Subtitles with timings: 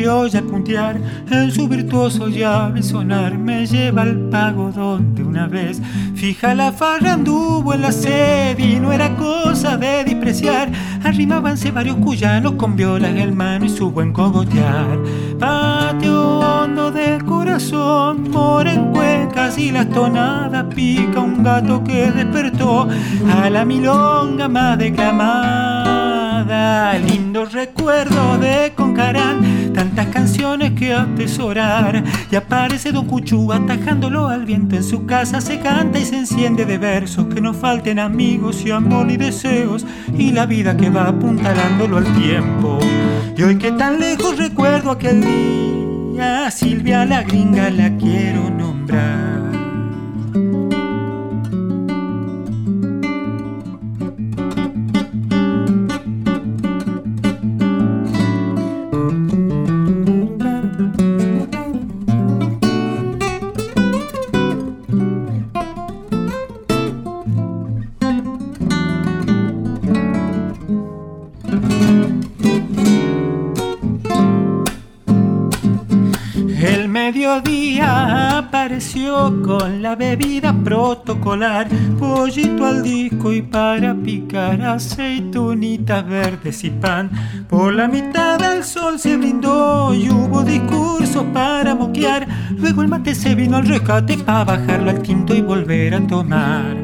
[0.00, 0.98] Criolla puntear
[1.30, 5.78] en su virtuoso llave sonar me lleva al pago donde una vez
[6.14, 10.70] fija la farra anduvo en la sede y no era cosa de despreciar.
[11.04, 14.98] Arrimábanse varios cuyanos con violas en mano y su buen cogotear.
[15.38, 22.88] Patio hondo del corazón mora en cuecas y las tonadas pica un gato que despertó
[23.36, 26.30] a la milonga más declamada
[26.98, 32.02] lindo recuerdo de Concarán, tantas canciones que atesorar.
[32.30, 36.64] Y aparece Don Cuchú atajándolo al viento en su casa, se canta y se enciende
[36.64, 41.08] de versos, que no falten amigos y amor y deseos, y la vida que va
[41.08, 42.78] apuntalándolo al tiempo.
[43.36, 49.39] Y hoy que tan lejos recuerdo aquel día, Silvia la gringa la quiero nombrar.
[79.44, 81.68] Con la bebida protocolar,
[81.98, 87.10] pollito al disco y para picar aceitunitas verdes y pan.
[87.48, 92.26] Por la mitad del sol se brindó y hubo discurso para moquear.
[92.56, 96.76] Luego el mate se vino al rescate para bajarlo al quinto y volver a tomar.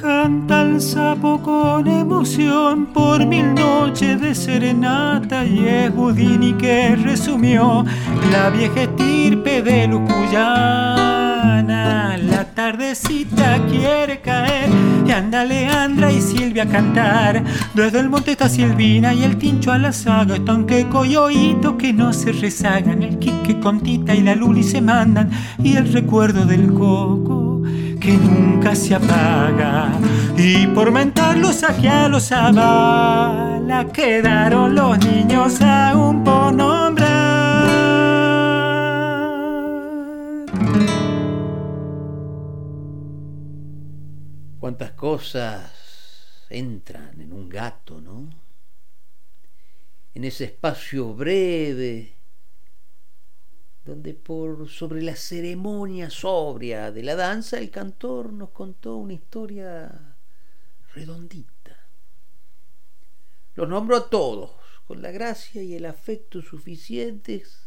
[0.00, 7.84] Canta el sapo con emoción por mil noches de serenata y es Budini que resumió
[8.32, 11.49] la vieja estirpe de Lucuyana.
[12.60, 14.68] Tardecita quiere caer
[15.06, 17.42] y anda Leandra y Silvia a cantar.
[17.72, 20.36] Desde el monte está Silvina y el tincho a la saga.
[20.36, 23.02] Están que coyoito que no se rezagan.
[23.02, 27.62] El quique con Tita y la Luli se mandan y el recuerdo del coco
[27.98, 29.92] que nunca se apaga.
[30.36, 36.99] Y por mentarlos a los avala, quedaron los niños aún por nombrar.
[44.70, 48.30] Cuántas cosas entran en un gato, ¿no?
[50.14, 52.14] En ese espacio breve
[53.84, 60.16] donde por sobre la ceremonia sobria de la danza el cantor nos contó una historia
[60.94, 61.88] redondita.
[63.56, 64.52] Los nombro a todos
[64.86, 67.66] con la gracia y el afecto suficientes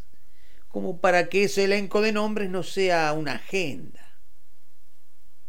[0.70, 4.13] como para que ese elenco de nombres no sea una agenda.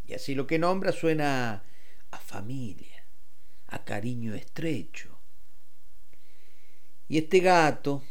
[0.07, 1.63] Y así lo que nombra suena
[2.11, 3.05] a familia,
[3.69, 5.19] a cariño estrecho.
[7.09, 8.03] Y este gato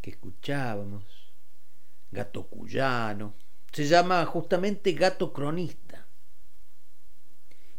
[0.00, 1.04] que escuchábamos,
[2.10, 3.34] gato cuyano,
[3.72, 6.06] se llama justamente gato cronista.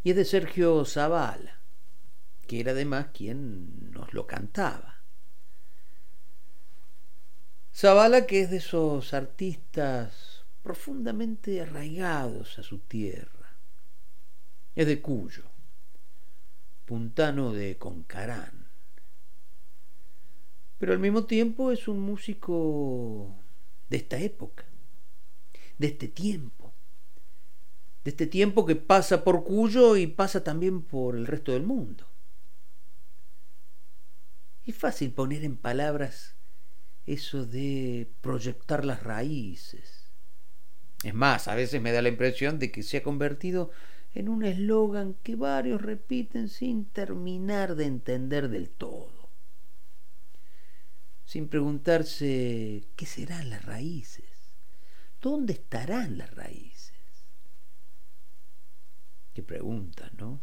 [0.04, 1.60] Y es de Sergio Zavala,
[2.48, 5.04] que era además quien nos lo cantaba.
[7.74, 10.29] Zavala que es de esos artistas
[10.62, 13.58] profundamente arraigados a su tierra.
[14.76, 15.44] Es de Cuyo,
[16.86, 18.68] puntano de Concarán.
[20.78, 23.36] Pero al mismo tiempo es un músico
[23.90, 24.66] de esta época,
[25.78, 26.74] de este tiempo,
[28.04, 32.08] de este tiempo que pasa por Cuyo y pasa también por el resto del mundo.
[34.66, 36.36] Es fácil poner en palabras
[37.06, 39.99] eso de proyectar las raíces.
[41.04, 43.72] Es más, a veces me da la impresión de que se ha convertido
[44.14, 49.20] en un eslogan que varios repiten sin terminar de entender del todo
[51.30, 54.26] sin preguntarse qué serán las raíces,
[55.22, 56.98] dónde estarán las raíces.
[59.36, 60.42] Qué pregunta, ¿no?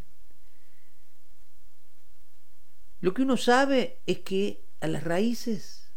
[3.01, 5.91] Lo que uno sabe es que a las raíces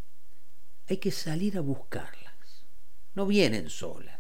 [0.88, 2.66] hay que salir a buscarlas.
[3.14, 4.19] No vienen solas.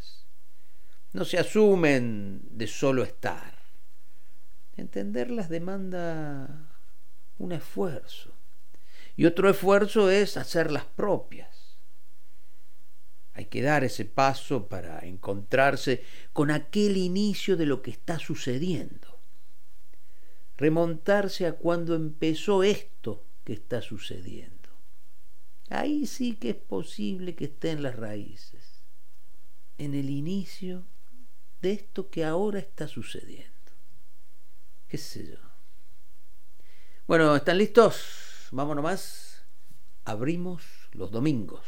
[1.11, 3.57] No se asumen de solo estar.
[4.77, 6.69] Entenderlas demanda
[7.39, 8.33] un esfuerzo.
[9.15, 11.77] Y otro esfuerzo es hacerlas propias.
[13.33, 19.19] Hay que dar ese paso para encontrarse con aquel inicio de lo que está sucediendo.
[20.57, 24.69] Remontarse a cuando empezó esto que está sucediendo.
[25.69, 28.83] Ahí sí que es posible que estén las raíces.
[29.77, 30.85] En el inicio
[31.61, 33.49] de esto que ahora está sucediendo.
[34.87, 35.37] ¿Qué sé yo?
[37.07, 38.47] Bueno, ¿están listos?
[38.51, 39.43] Vámonos más.
[40.05, 40.63] Abrimos
[40.93, 41.65] los domingos.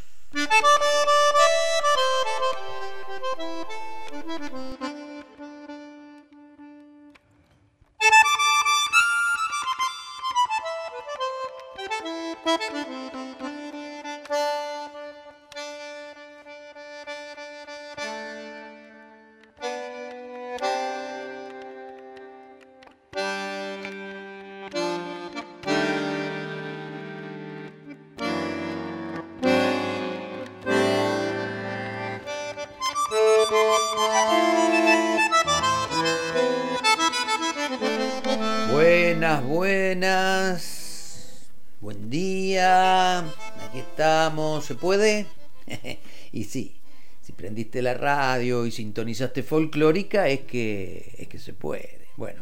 [44.71, 45.25] ¿Se puede?
[46.31, 46.79] y sí,
[47.19, 52.07] si prendiste la radio y sintonizaste folclórica es que es que se puede.
[52.15, 52.41] Bueno,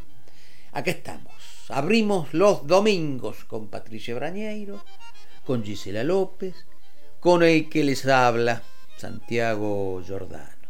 [0.71, 1.33] acá estamos.
[1.69, 4.85] Abrimos los domingos con Patricia Brañeiro,
[5.43, 6.53] con Gisela López,
[7.19, 8.61] con el que les habla,
[8.95, 10.69] Santiago Giordano.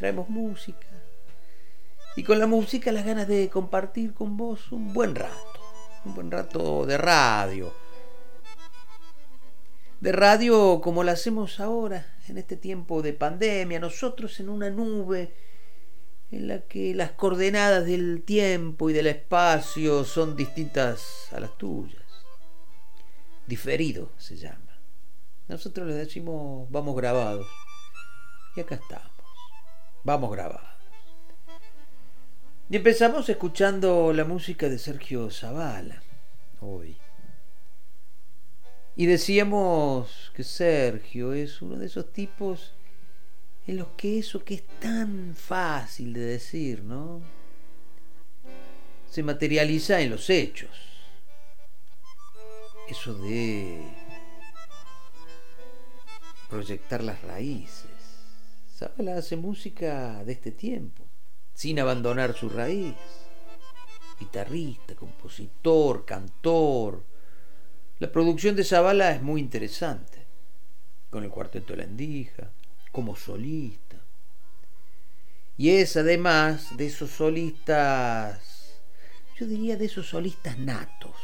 [0.00, 0.88] Traemos música,
[2.16, 5.60] y con la música las ganas de compartir con vos un buen rato,
[6.04, 7.81] un buen rato de radio.
[10.02, 15.32] De radio como la hacemos ahora, en este tiempo de pandemia, nosotros en una nube
[16.32, 22.02] en la que las coordenadas del tiempo y del espacio son distintas a las tuyas.
[23.46, 24.80] Diferido se llama.
[25.46, 27.46] Nosotros le decimos vamos grabados.
[28.56, 29.12] Y acá estamos.
[30.02, 30.68] Vamos grabados.
[32.68, 36.02] Y empezamos escuchando la música de Sergio Zavala
[36.60, 36.96] hoy.
[38.94, 42.74] Y decíamos que Sergio es uno de esos tipos
[43.66, 47.22] en los que eso que es tan fácil de decir, ¿no?
[49.10, 50.70] Se materializa en los hechos.
[52.88, 53.80] Eso de
[56.50, 57.86] proyectar las raíces.
[58.76, 61.04] Zavala hace música de este tiempo
[61.54, 62.96] sin abandonar su raíz.
[64.18, 67.11] Guitarrista, compositor, cantor.
[68.02, 70.26] La producción de Zavala es muy interesante,
[71.08, 72.50] con el cuarteto la Endija,
[72.90, 73.96] como solista.
[75.56, 78.80] Y es además de esos solistas,
[79.38, 81.14] yo diría de esos solistas natos,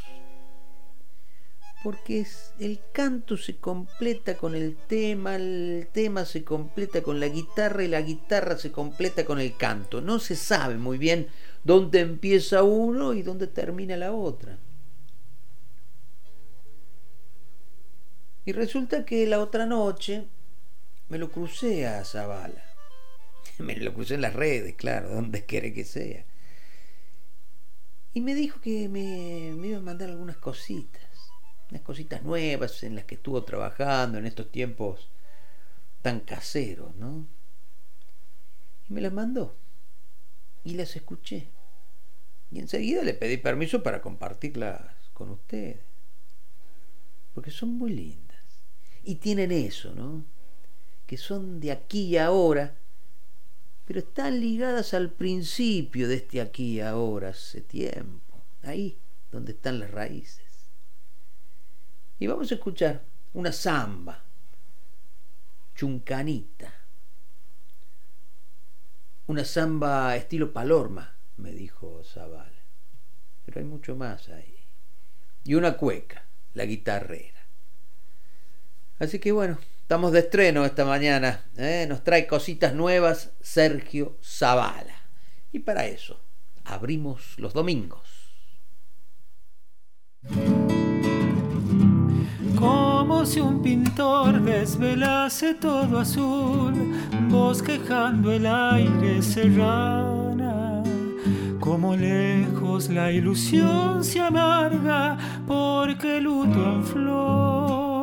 [1.83, 7.27] porque es, el canto se completa con el tema, el tema se completa con la
[7.27, 10.01] guitarra y la guitarra se completa con el canto.
[10.01, 11.27] No se sabe muy bien
[11.65, 14.59] dónde empieza uno y dónde termina la otra.
[18.49, 20.27] Y resulta que la otra noche
[21.11, 22.65] me lo crucé a Zavala.
[23.59, 26.25] Me lo crucé en las redes, claro, donde quiere que sea.
[28.15, 31.03] Y me dijo que me, me iba a mandar algunas cositas
[31.71, 35.11] unas cositas nuevas en las que estuvo trabajando en estos tiempos
[36.01, 37.27] tan caseros, ¿no?
[38.89, 39.59] Y me las mandó
[40.65, 41.51] y las escuché.
[42.51, 44.81] Y enseguida le pedí permiso para compartirlas
[45.13, 45.81] con ustedes.
[47.35, 48.28] Porque son muy lindas.
[49.05, 50.25] Y tienen eso, ¿no?
[51.07, 52.75] Que son de aquí y ahora,
[53.87, 58.43] pero están ligadas al principio de este aquí y ahora, hace tiempo.
[58.63, 58.99] Ahí
[59.31, 60.47] donde están las raíces.
[62.19, 63.03] Y vamos a escuchar
[63.35, 64.25] una samba,
[65.75, 66.73] chuncanita.
[69.27, 72.51] Una samba estilo palorma, me dijo Zavala.
[73.45, 74.57] Pero hay mucho más ahí.
[75.45, 77.38] Y una cueca, la guitarrera.
[78.99, 81.45] Así que bueno, estamos de estreno esta mañana.
[81.57, 81.87] ¿eh?
[81.89, 85.09] Nos trae cositas nuevas Sergio Zavala.
[85.53, 86.21] Y para eso,
[86.65, 88.03] abrimos los domingos.
[92.59, 96.75] como si un pintor desvelase todo azul,
[97.31, 100.29] bosquejando el aire serrana
[101.69, 107.98] como lejos la ilusión se amarga porque luto en flor.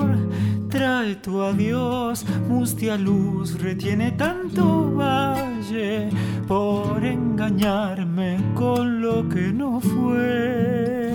[0.75, 6.09] Trae tu adiós, mustia luz, retiene tanto valle
[6.49, 11.13] por engañarme con lo que no fue.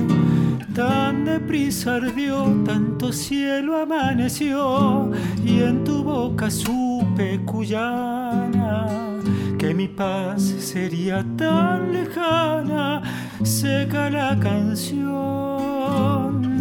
[0.74, 5.10] Tan deprisa ardió, tanto cielo amaneció
[5.44, 8.88] y en tu boca supe cuyana
[9.60, 13.02] que mi paz sería tan lejana,
[13.42, 15.02] seca la canción,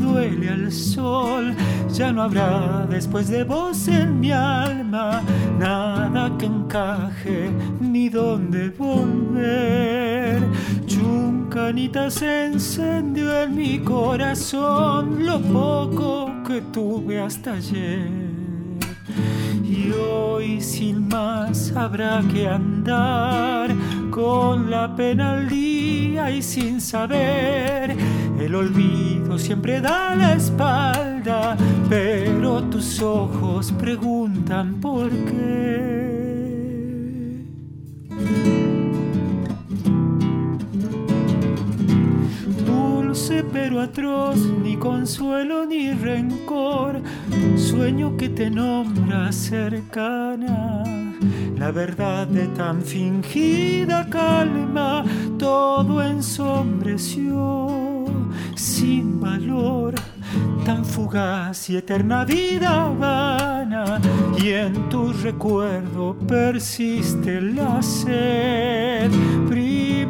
[0.02, 1.56] duele al sol,
[1.94, 5.22] ya no habrá después de vos en mi alma
[5.58, 10.42] nada que encaje ni dónde volver.
[10.86, 18.10] Chuncanita encendió en mi corazón lo poco que tuve hasta ayer
[19.64, 22.69] y hoy sin más habrá que andar
[24.10, 27.96] con la pena al día y sin saber.
[28.40, 31.58] El olvido siempre da la espalda,
[31.90, 36.10] pero tus ojos preguntan por qué.
[43.54, 47.02] pero atroz, ni consuelo ni rencor,
[47.56, 51.09] sueño que te nombra cercana.
[51.58, 55.04] La verdad de tan fingida calma,
[55.38, 58.06] todo ensombreció,
[58.56, 59.96] sin valor,
[60.66, 64.00] tan fugaz y eterna vida vana,
[64.42, 69.12] y en tu recuerdo persiste la sed,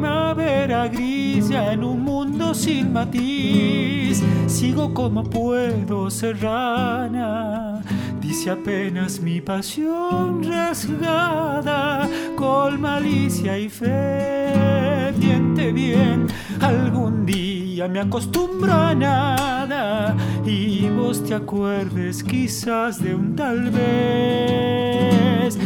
[0.00, 7.82] primavera gris ya en un mundo sin matiz, sigo como puedo serrana.
[8.18, 16.26] Dice apenas mi pasión rasgada, con malicia y fe, miente bien,
[16.62, 20.16] algún día me acostumbro a nada
[20.46, 25.58] y vos te acuerdes quizás de un tal vez.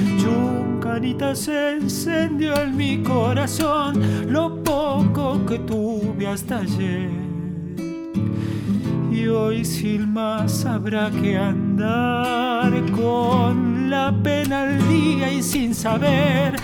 [1.35, 7.11] Se encendió en mi corazón lo poco que tuve hasta ayer.
[9.11, 16.55] Y hoy sin más habrá que andar con la pena al día y sin saber.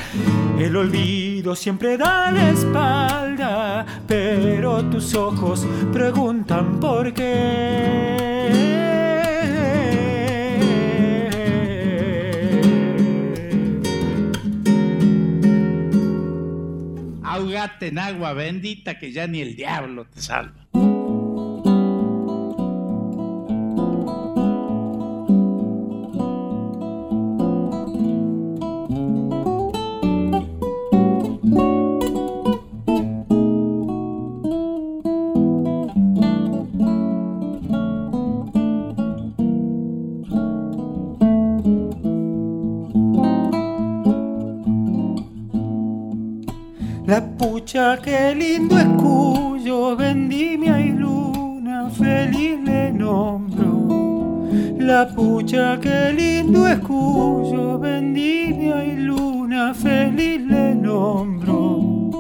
[0.58, 9.00] El olvido siempre da la espalda, pero tus ojos preguntan por qué.
[17.80, 20.66] En agua bendita que ya ni el diablo te salva.
[47.72, 54.48] La pucha, qué lindo es cuyo, vendimia y luna, feliz le nombro.
[54.76, 62.10] La pucha, qué lindo es cuyo, vendimia y luna, feliz le nombro.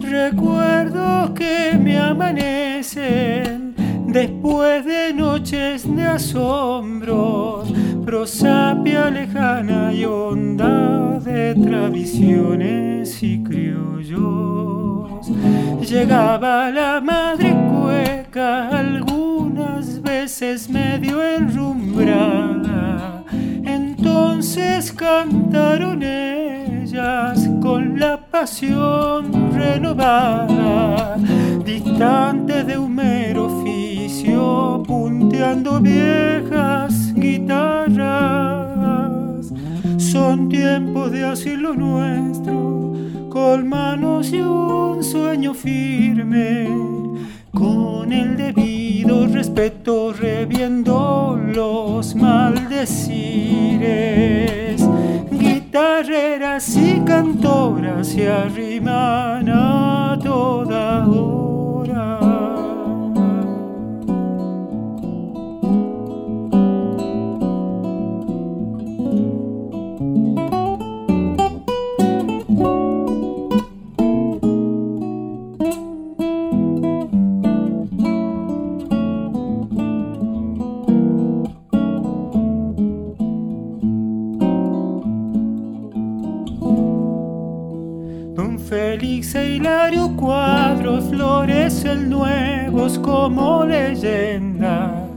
[0.00, 3.76] Recuerdos que me amanecen
[4.08, 7.55] después de noches de asombros,
[8.06, 15.26] prosapia lejana y onda de tradiciones y criollos.
[15.80, 23.24] Llegaba la madre cueca algunas veces medio enrumbrada,
[23.64, 31.16] entonces cantaron ellas con la pasión renovada,
[31.64, 33.65] distantes de un mero
[34.86, 38.46] punteando viejas guitarras.
[39.98, 42.92] Son tiempos de asilo nuestro,
[43.28, 46.68] con manos y un sueño firme,
[47.52, 54.86] con el debido respeto reviendo los maldecires.
[55.30, 61.55] Guitarreras y cantoras se arriman a toda hora.
[89.36, 95.08] Don Félix e Hilario Cuadro florecen nuevos como leyenda.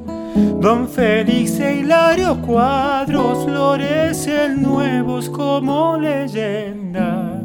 [0.59, 7.41] Don Félix e Hilario cuadros florecen nuevos como leyenda.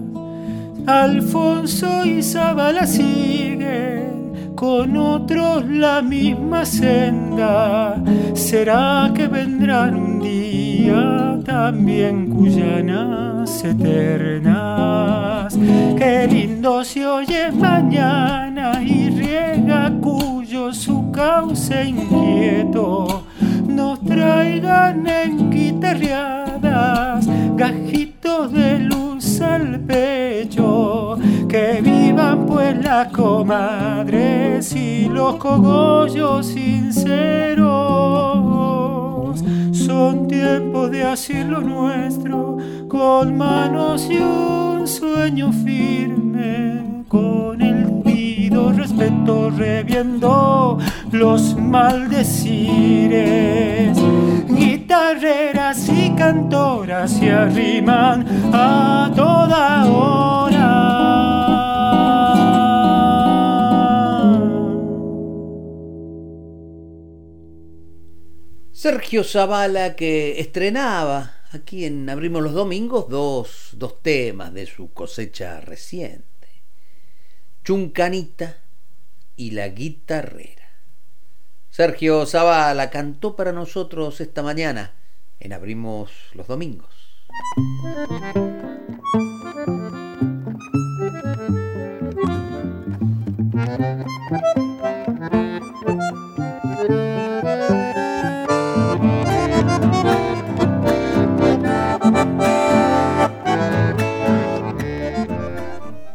[0.87, 8.03] Alfonso y Zabala siguen con otros la misma senda.
[8.35, 15.55] ¿Será que vendrán día también cuyanas eternas?
[15.99, 23.25] Qué lindo se oye mañana y riega cuyo su cauce inquieto
[23.69, 31.19] nos traigan en guitarreadas gajitos de luz al pecho.
[31.49, 38.54] Que vivan pues las comadres y los cogollos sinceros.
[39.85, 42.57] Son tiempos de hacer lo nuestro
[42.89, 47.05] con manos y un sueño firme.
[47.07, 50.79] Con el debido respeto reviendo
[51.13, 52.33] los maldecires.
[54.49, 58.25] Guitarreras y cantoras se arriman
[58.55, 60.64] a toda hora.
[68.85, 75.63] Sergio Zavala que estrenaba aquí en Abrimos los Domingos dos, dos temas de su cosecha
[75.63, 76.49] reciente.
[77.65, 78.59] Chuncanita
[79.37, 80.69] y la guitarrera.
[81.71, 84.93] Sergio Zavala cantó para nosotros esta mañana
[85.41, 86.93] en Abrimos los Domingos.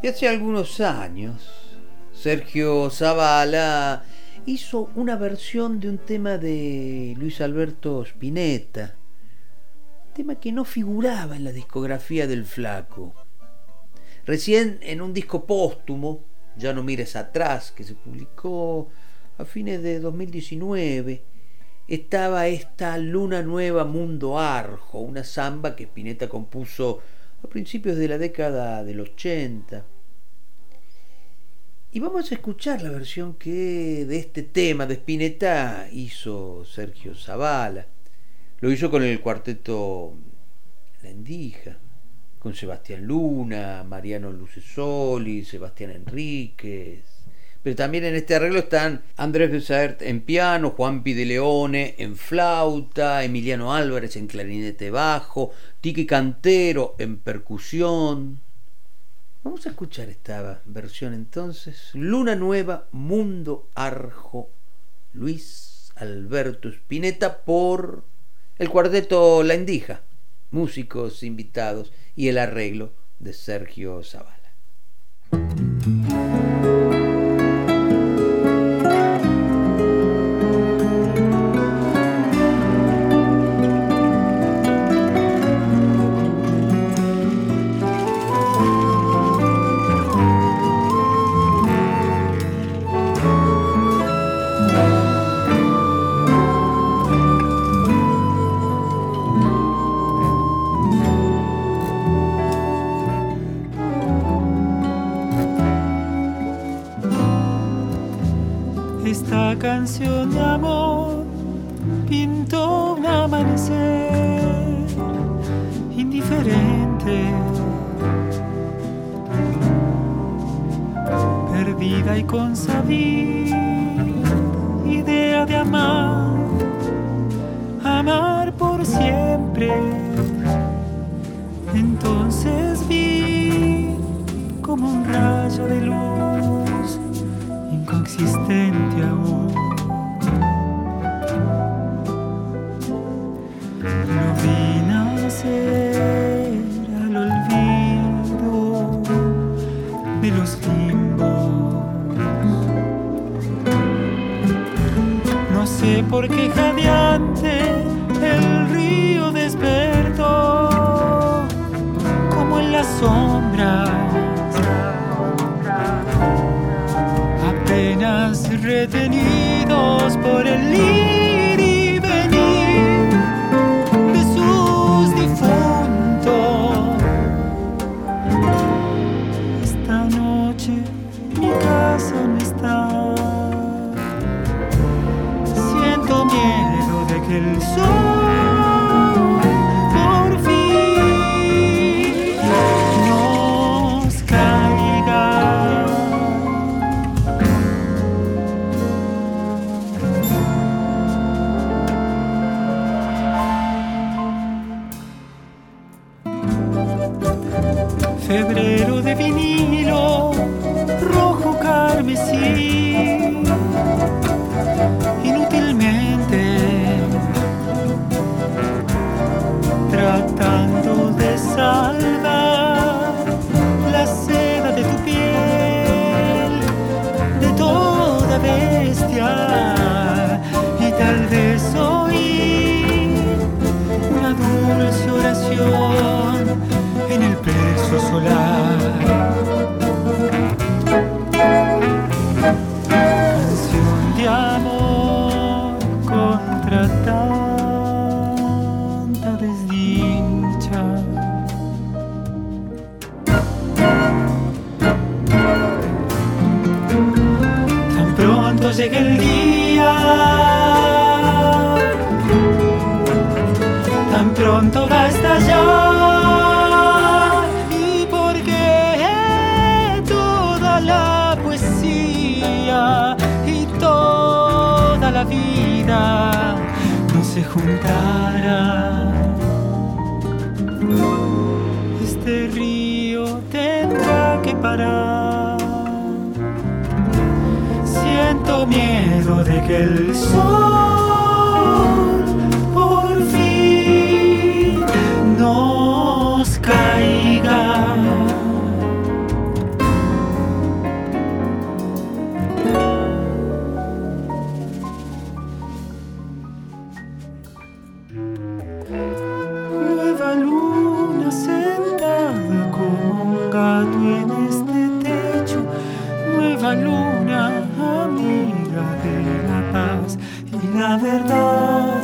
[0.02, 1.78] Y hace algunos años,
[2.14, 4.06] Sergio Zavala
[4.46, 8.96] hizo una versión de un tema de Luis Alberto Spinetta,
[10.14, 13.14] tema que no figuraba en la discografía del flaco.
[14.26, 16.24] Recién en un disco póstumo,
[16.56, 18.88] Ya no mires atrás, que se publicó
[19.38, 21.24] a fines de 2019,
[21.90, 27.00] estaba esta Luna Nueva Mundo Arjo, una samba que Spinetta compuso
[27.44, 29.86] a principios de la década del 80.
[31.92, 37.88] Y vamos a escuchar la versión que de este tema de Spinetta hizo Sergio Zavala.
[38.60, 40.14] Lo hizo con el cuarteto
[41.02, 41.80] La Endija,
[42.38, 47.06] con Sebastián Luna, Mariano Lucesoli, Sebastián Enríquez.
[47.64, 53.74] Pero también en este arreglo están Andrés Besart en piano, Juan Pideleone en flauta, Emiliano
[53.74, 58.42] Álvarez en clarinete bajo, Tiki Cantero en percusión.
[59.42, 61.92] Vamos a escuchar esta versión entonces.
[61.94, 64.50] Luna Nueva, Mundo Arjo,
[65.14, 68.04] Luis Alberto Spinetta por
[68.58, 70.02] el cuarteto La Indija,
[70.52, 74.52] músicos invitados y el arreglo de Sergio Zavala.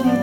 [0.03, 0.14] Qué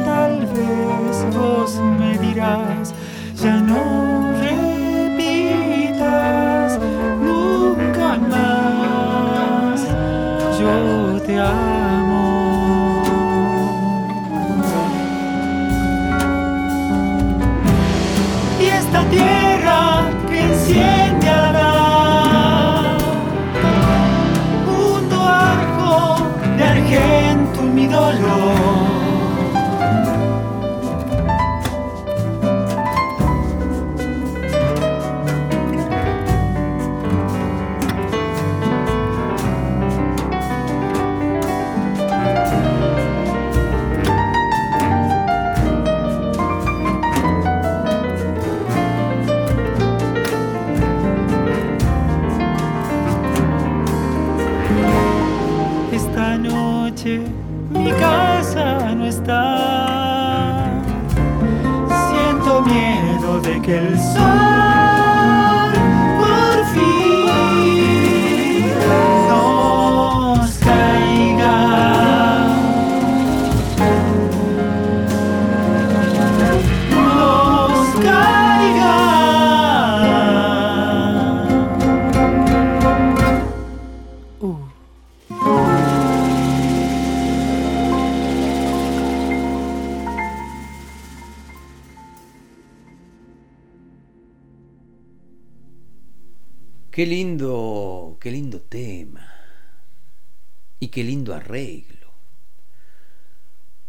[101.35, 102.13] Arreglo.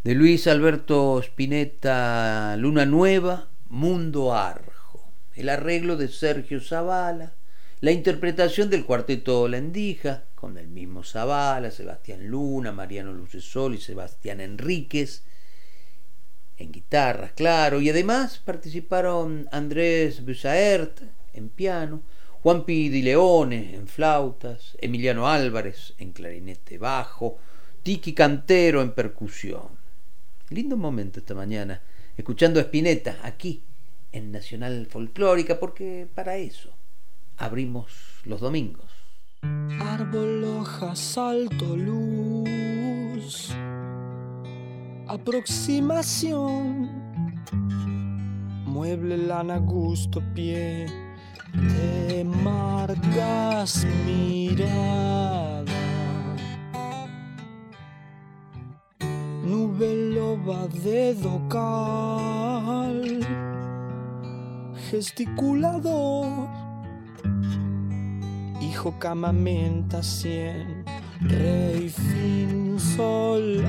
[0.03, 5.12] De Luis Alberto Spinetta, Luna Nueva, Mundo Arjo.
[5.36, 7.34] El arreglo de Sergio Zavala.
[7.79, 13.79] La interpretación del cuarteto La Endija, con el mismo Zavala, Sebastián Luna, Mariano Lucesol y
[13.79, 15.23] Sebastián Enríquez
[16.58, 21.01] en guitarras, claro, y además participaron Andrés Busaert
[21.34, 22.03] en piano,
[22.43, 27.38] Juan Di Leone en flautas, Emiliano Álvarez en clarinete bajo,
[27.84, 29.69] Tiki Cantero en percusión.
[30.49, 31.82] Lindo momento esta mañana,
[32.17, 33.63] escuchando a Spinetta aquí
[34.12, 36.71] en Nacional Folclórica, porque para eso
[37.38, 38.91] abrimos los domingos.
[39.79, 43.53] Árbol, hoja, salto, luz.
[45.08, 46.91] Aproximación.
[48.65, 51.12] Mueble, lana, gusto, pie
[51.53, 55.73] te marcas mirada.
[59.43, 62.99] nube loba de docal,
[64.89, 66.47] gesticulador,
[68.61, 70.85] hijo camamenta cien,
[71.21, 73.65] rey fin sol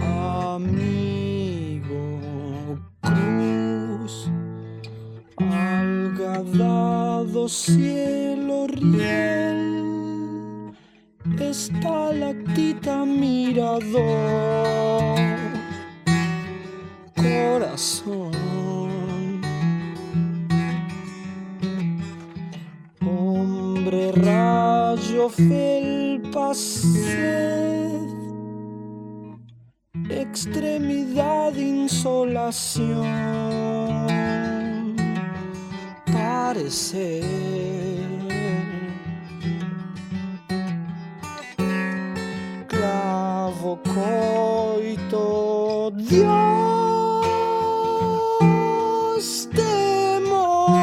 [0.52, 0.84] amigo.
[3.00, 4.30] Cruz,
[5.52, 9.74] algadado cielo riel
[11.54, 14.04] estalactita mirador,
[17.16, 18.32] corazón.
[23.00, 28.00] Hombre rayo felpa sed,
[30.10, 33.04] extremidad insolación,
[36.54, 37.24] parecer
[43.94, 45.24] coito
[45.96, 46.28] Dios
[49.54, 50.74] temor.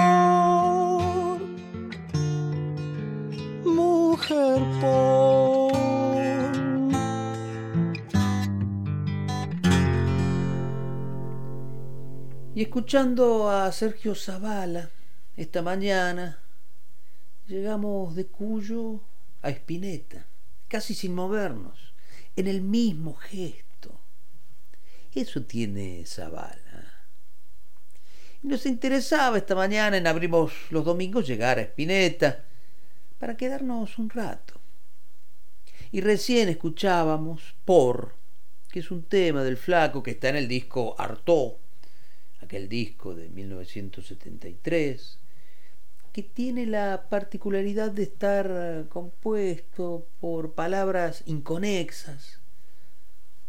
[3.65, 5.71] Mujer por.
[12.53, 15.00] Y escuchando a Sergio Zavala
[15.41, 16.39] esta mañana
[17.47, 19.01] llegamos de Cuyo
[19.41, 20.27] a Espineta
[20.67, 21.93] casi sin movernos
[22.36, 23.99] en el mismo gesto.
[25.13, 27.08] Eso tiene Zavala.
[28.43, 32.45] Nos interesaba esta mañana en Abrimos los Domingos llegar a Espineta
[33.17, 34.62] para quedarnos un rato.
[35.91, 38.15] Y recién escuchábamos Por,
[38.69, 41.60] que es un tema del flaco que está en el disco Artó,
[42.41, 45.17] aquel disco de 1973,
[46.12, 52.41] que tiene la particularidad de estar eh, compuesto por palabras inconexas,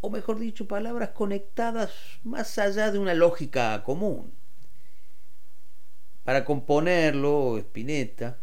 [0.00, 1.92] o mejor dicho, palabras conectadas
[2.24, 4.32] más allá de una lógica común.
[6.24, 8.38] Para componerlo, Spinetta,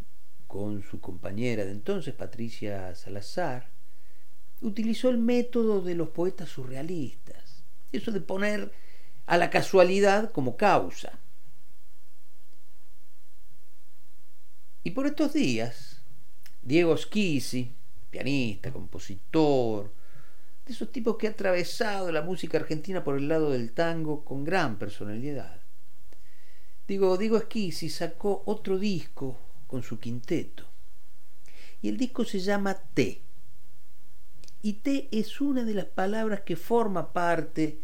[0.47, 3.69] con su compañera de entonces, Patricia Salazar,
[4.61, 8.71] utilizó el método de los poetas surrealistas, eso de poner
[9.25, 11.18] a la casualidad como causa.
[14.83, 16.01] Y por estos días,
[16.61, 17.75] Diego Schisi,
[18.09, 19.93] pianista, compositor,
[20.65, 24.43] de esos tipos que ha atravesado la música argentina por el lado del tango con
[24.43, 25.61] gran personalidad.
[26.87, 29.37] Digo, Diego Schisi sacó otro disco
[29.67, 30.65] con su quinteto.
[31.81, 33.21] Y el disco se llama T.
[34.61, 37.79] Y T es una de las palabras que forma parte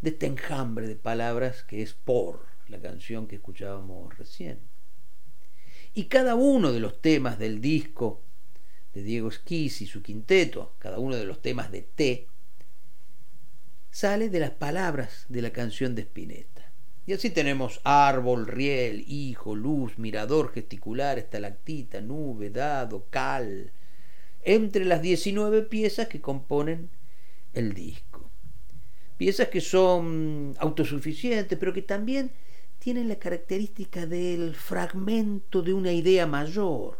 [0.00, 4.73] de este enjambre de palabras que es por, la canción que escuchábamos recién.
[5.94, 8.20] Y cada uno de los temas del disco
[8.92, 12.26] de Diego Esquís y su quinteto, cada uno de los temas de T,
[13.90, 16.72] sale de las palabras de la canción de Spinetta.
[17.06, 23.72] Y así tenemos árbol, riel, hijo, luz, mirador, gesticular, estalactita, nube, dado, cal,
[24.42, 26.90] entre las 19 piezas que componen
[27.52, 28.30] el disco.
[29.16, 32.32] Piezas que son autosuficientes, pero que también
[32.84, 36.98] tienen la característica del fragmento de una idea mayor.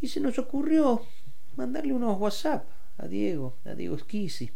[0.00, 1.02] Y se nos ocurrió
[1.54, 4.50] mandarle unos WhatsApp a Diego, a Diego Schisi,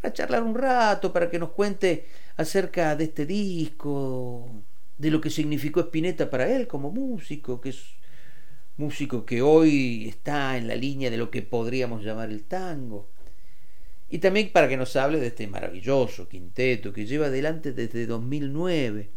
[0.00, 2.06] para charlar un rato, para que nos cuente
[2.36, 4.48] acerca de este disco,
[4.96, 7.82] de lo que significó Spinetta para él como músico, que es
[8.76, 13.08] músico que hoy está en la línea de lo que podríamos llamar el tango.
[14.12, 19.10] Y también para que nos hable de este maravilloso quinteto que lleva adelante desde 2009.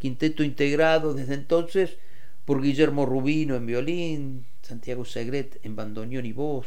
[0.00, 1.96] Quinteto integrado desde entonces
[2.44, 6.66] por Guillermo Rubino en violín, Santiago Segret en bandoneón y voz,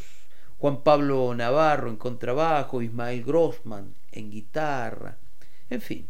[0.58, 5.18] Juan Pablo Navarro en contrabajo, Ismael Grossman en guitarra.
[5.70, 6.08] En fin,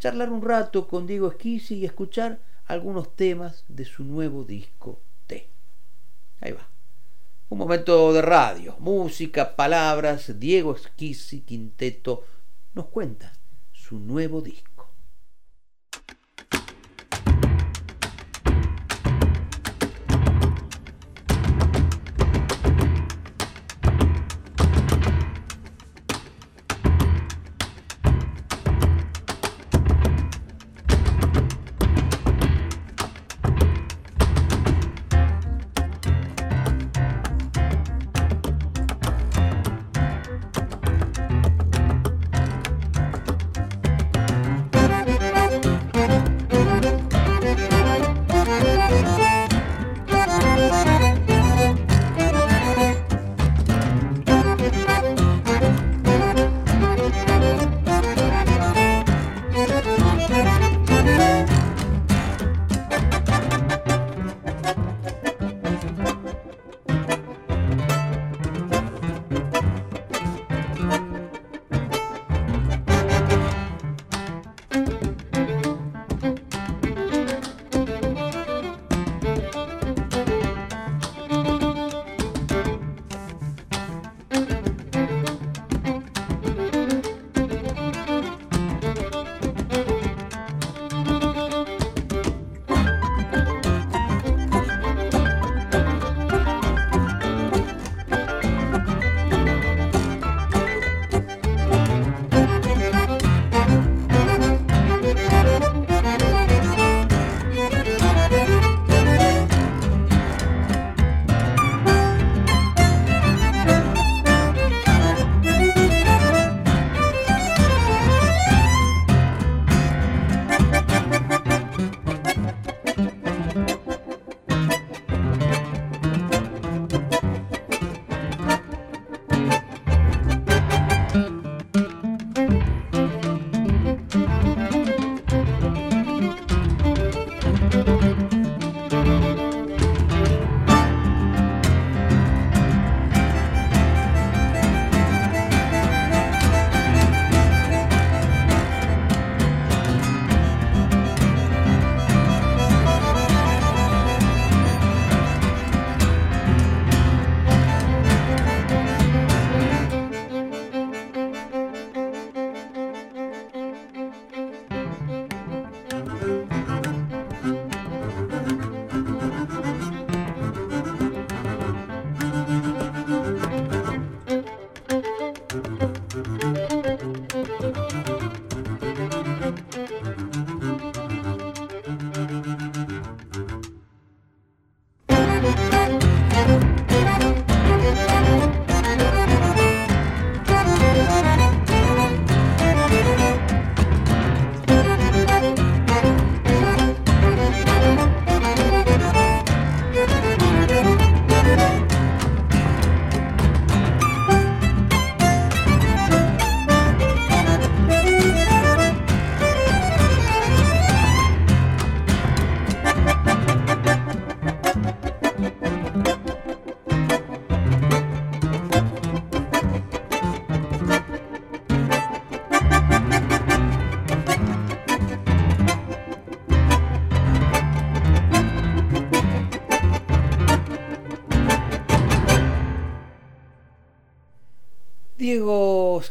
[0.00, 5.50] charlar un rato con Diego Esquisi y escuchar algunos temas de su nuevo disco T.
[6.40, 6.79] Ahí va.
[7.50, 10.38] Un momento de radio, música, palabras.
[10.38, 12.24] Diego Esquisi Quinteto
[12.74, 13.32] nos cuenta
[13.72, 14.69] su nuevo disco.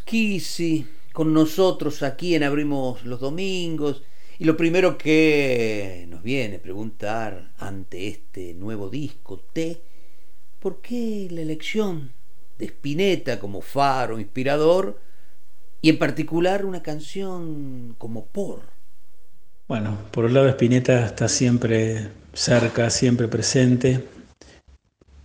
[0.09, 4.01] Schisi con nosotros aquí en Abrimos los Domingos.
[4.39, 9.79] Y lo primero que nos viene a preguntar ante este nuevo disco T,
[10.59, 12.11] ¿por qué la elección
[12.57, 14.99] de Spinetta como faro inspirador
[15.79, 18.61] y en particular una canción como Por?
[19.67, 24.03] Bueno, por un lado Spinetta está siempre cerca, siempre presente.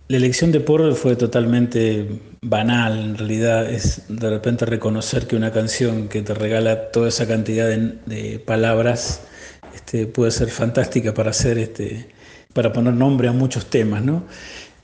[0.07, 5.51] La elección de Por fue totalmente banal, en realidad es de repente reconocer que una
[5.51, 9.21] canción que te regala toda esa cantidad de, palabras
[9.73, 12.07] este, puede ser fantástica para hacer este,
[12.53, 14.25] para poner nombre a muchos temas, ¿no?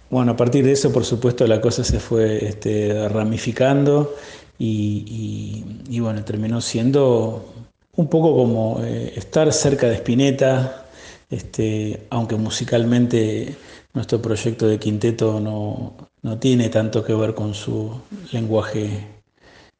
[0.09, 4.15] Bueno, a partir de eso, por supuesto, la cosa se fue este, ramificando
[4.57, 7.53] y, bueno, terminó siendo
[7.95, 10.87] un poco como eh, estar cerca de Spinetta,
[11.29, 13.55] este, aunque musicalmente
[13.93, 17.91] nuestro proyecto de quinteto no, no tiene tanto que ver con su
[18.31, 19.07] lenguaje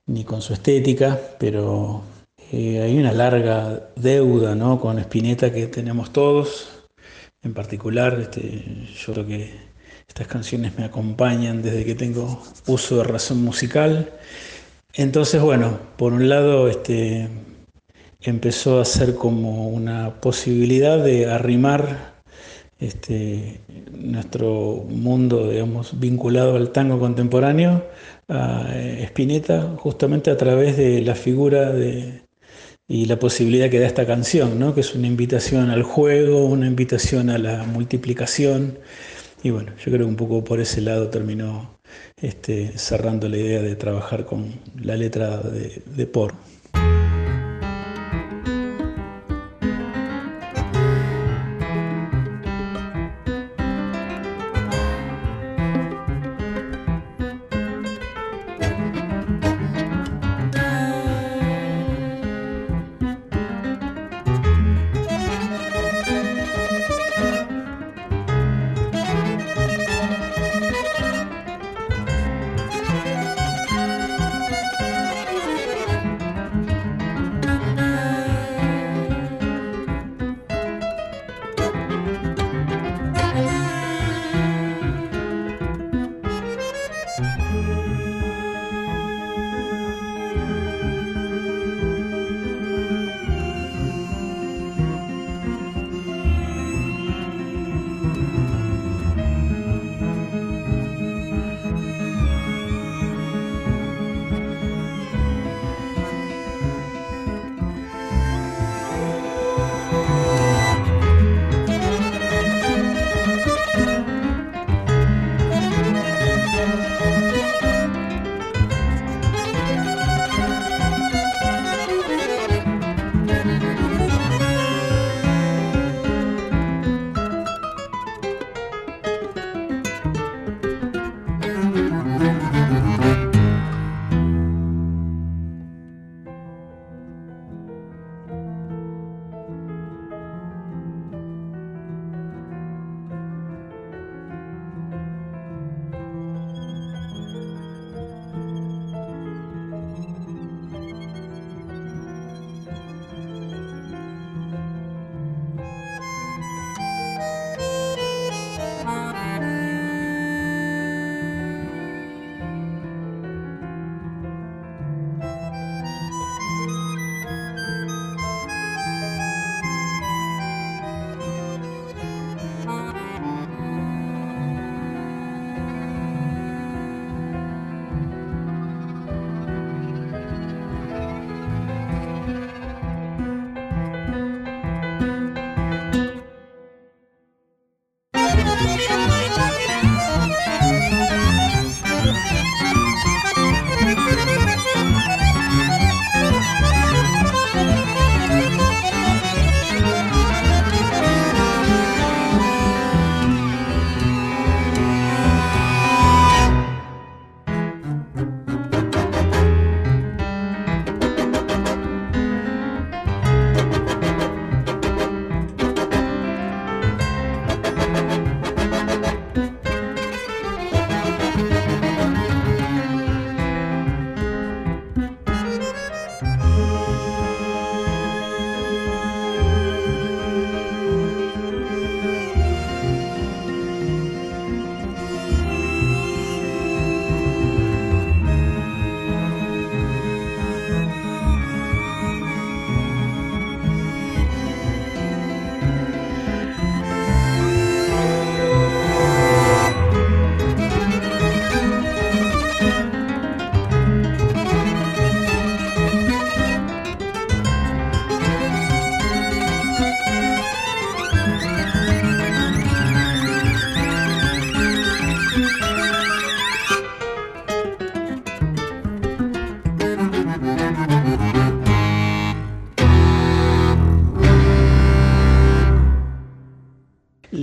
[0.08, 2.04] ni con su estética, pero
[2.52, 4.80] eh, hay una larga deuda ¿no?
[4.80, 6.70] con Spinetta que tenemos todos.
[7.44, 9.54] En particular, este, yo creo que
[10.08, 14.12] estas canciones me acompañan desde que tengo uso de razón musical.
[14.94, 17.30] Entonces, bueno, por un lado, este,
[18.20, 22.11] empezó a ser como una posibilidad de arrimar
[22.82, 23.62] este,
[23.92, 27.86] nuestro mundo, digamos, vinculado al tango contemporáneo,
[28.28, 32.24] a eh, Spinetta, justamente a través de la figura de,
[32.88, 34.74] y la posibilidad que da esta canción, ¿no?
[34.74, 38.80] que es una invitación al juego, una invitación a la multiplicación.
[39.44, 41.80] Y bueno, yo creo que un poco por ese lado terminó
[42.18, 46.34] este, cerrando la idea de trabajar con la letra de, de Por.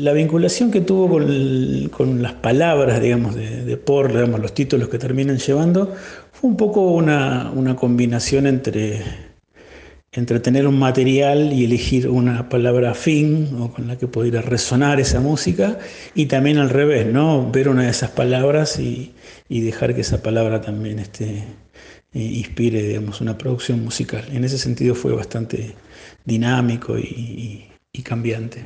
[0.08, 1.20] La vinculación que tuvo
[1.90, 5.94] con, las palabras, digamos, de, de Por, digamos, los títulos que terminan llevando,
[6.32, 9.02] fue un poco una, combinación entre,
[10.12, 14.98] entre tener un material y elegir una palabra fin o con la que pudiera resonar
[14.98, 15.78] esa música
[16.14, 17.50] y también al revés, ¿no?
[17.50, 19.12] Ver una de esas palabras y,
[19.50, 21.44] dejar que esa palabra también este,
[22.14, 24.24] inspire, digamos, una producción musical.
[24.32, 25.74] En ese sentido fue bastante
[26.24, 27.68] dinámico y
[28.04, 28.64] cambiante.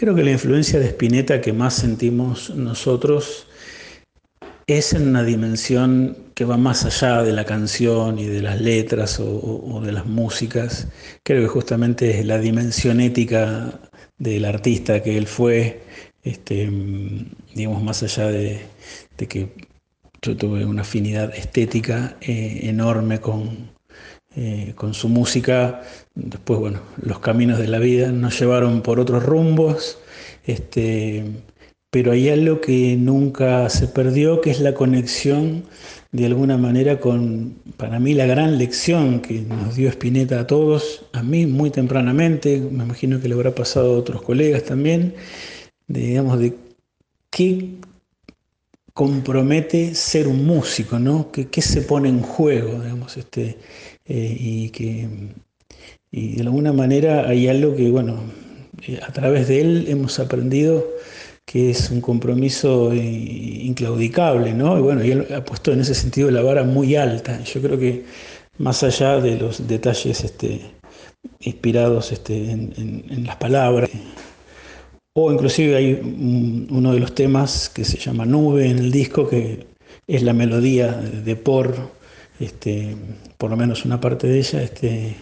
[0.00, 3.46] Creo que la influencia de Spinetta que más sentimos nosotros
[4.66, 9.20] es en una dimensión que va más allá de la canción y de las letras
[9.20, 10.88] o, de las músicas.
[11.22, 13.78] Creo que justamente es la dimensión ética
[14.16, 15.82] del artista que él fue,
[16.22, 16.70] este,
[17.54, 18.58] digamos, más allá de,
[19.28, 19.52] que
[20.22, 23.70] yo tuve una afinidad estética eh, enorme con,
[24.34, 25.82] eh, con su música.
[26.22, 29.98] Después, bueno, los caminos de la vida nos llevaron por otros rumbos,
[30.44, 31.24] este,
[31.90, 35.64] pero hay algo que nunca se perdió, que es la conexión
[36.12, 41.06] de alguna manera con, para mí, la gran lección que nos dio Spinetta a todos,
[41.12, 45.14] a mí muy tempranamente, me imagino que le habrá pasado a otros colegas también,
[45.86, 46.54] de, digamos, de
[47.30, 47.76] qué
[48.92, 51.30] compromete ser un músico, ¿no?
[51.32, 53.56] ¿Qué, se pone en juego, digamos, este,
[54.04, 55.08] eh, y que
[56.12, 58.20] y de alguna manera hay algo que, bueno,
[58.86, 60.84] eh, a través de él hemos aprendido
[61.44, 64.78] que es un compromiso eh, inclaudicable, ¿no?
[64.78, 67.42] Y bueno, él ha puesto en ese sentido la vara muy alta.
[67.42, 68.04] Yo creo que
[68.58, 70.60] más allá de los detalles este,
[71.40, 73.90] inspirados este, en, las palabras,
[75.12, 79.66] o inclusive hay uno de los temas que se llama Nube en el disco, que
[80.06, 81.74] es la melodía de Por,
[82.38, 82.94] este,
[83.38, 85.16] por lo menos una parte de ella, este,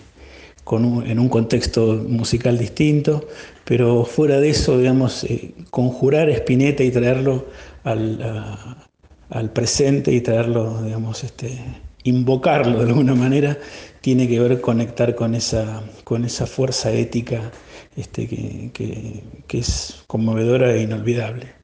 [0.76, 3.26] en un contexto musical distinto,
[3.64, 7.46] pero fuera de eso, digamos, eh, conjurar Spinetta y traerlo
[7.84, 11.58] al, presente y traerlo, digamos, este,
[12.04, 13.58] invocarlo de alguna manera,
[14.00, 17.50] tiene que ver conectar con esa, con esa fuerza ética
[17.96, 21.57] este, que es conmovedora e inolvidable.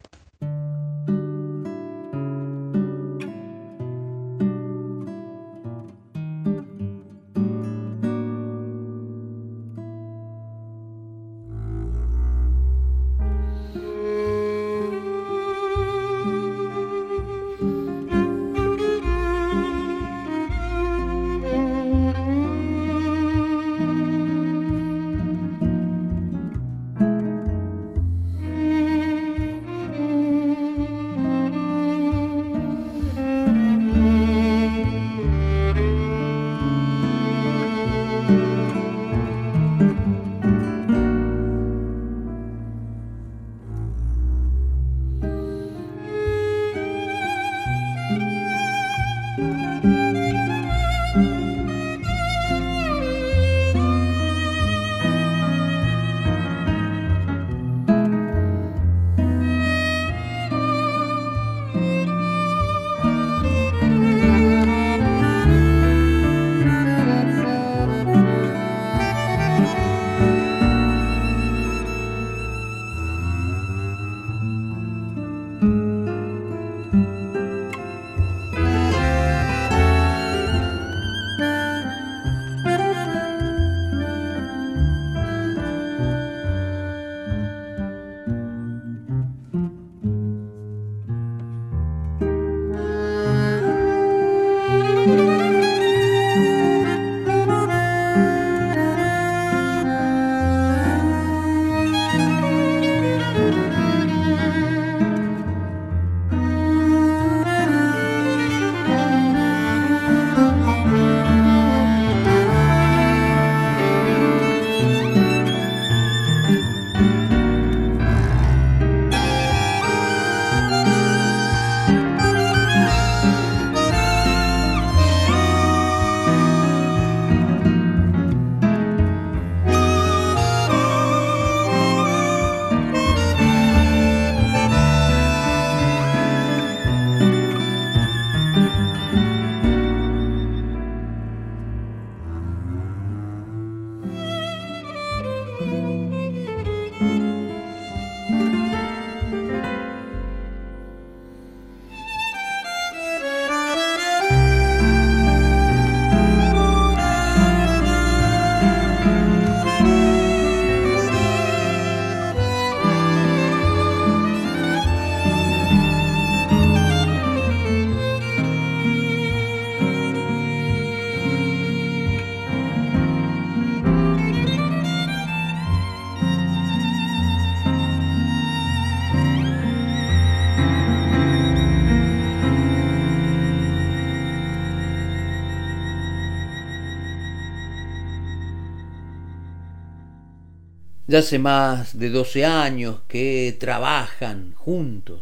[191.14, 195.20] Ya hace más de 12 años que trabajan juntos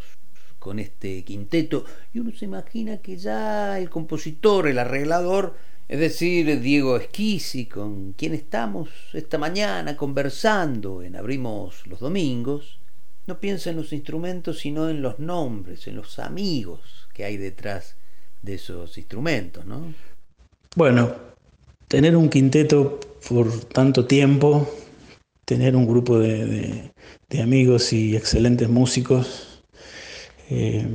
[0.58, 1.84] con este quinteto
[2.14, 5.54] y uno se imagina que ya el compositor, el arreglador,
[5.88, 12.78] es decir, Diego Esquisi, con quien estamos esta mañana conversando en Abrimos los Domingos,
[13.26, 17.96] no piensa en los instrumentos sino en los nombres, en los amigos que hay detrás
[18.40, 19.92] de esos instrumentos, ¿no?
[20.74, 21.14] Bueno,
[21.86, 24.66] tener un quinteto por tanto tiempo,
[25.44, 26.92] tener un grupo de,
[27.42, 29.62] amigos y excelentes músicos
[30.50, 30.86] eh,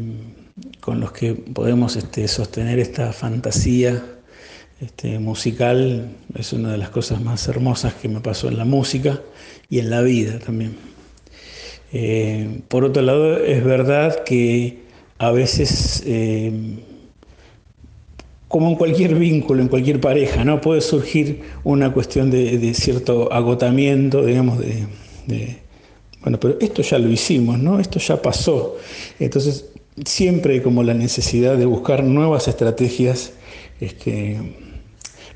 [0.79, 4.03] con los que podemos este, sostener esta fantasía
[4.79, 9.19] este, musical es una de las cosas más hermosas que me pasó en la música
[9.69, 10.77] y en la vida también.
[11.91, 14.83] Eh, por otro lado, es verdad que
[15.17, 16.51] a veces, eh,
[18.47, 20.61] como en cualquier vínculo, en cualquier pareja, ¿no?
[20.61, 24.87] puede surgir una cuestión de, cierto agotamiento, digamos, de,
[26.21, 27.79] bueno, pero esto ya lo hicimos, ¿no?
[27.79, 28.75] Esto ya pasó.
[29.19, 29.65] Entonces,
[30.05, 33.33] siempre hay como la necesidad de buscar nuevas estrategias,
[33.79, 34.37] este,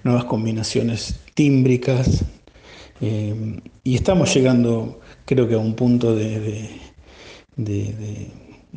[0.04, 2.26] nuevas combinaciones tímbricas,
[3.02, 6.70] eh, y estamos llegando, creo que a un punto de,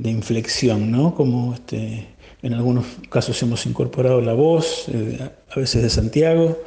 [0.03, 1.15] inflexión, ¿no?
[1.15, 2.07] Como este,
[2.45, 5.19] en algunos casos hemos incorporado la voz, eh,
[5.51, 6.59] a veces de Santiago,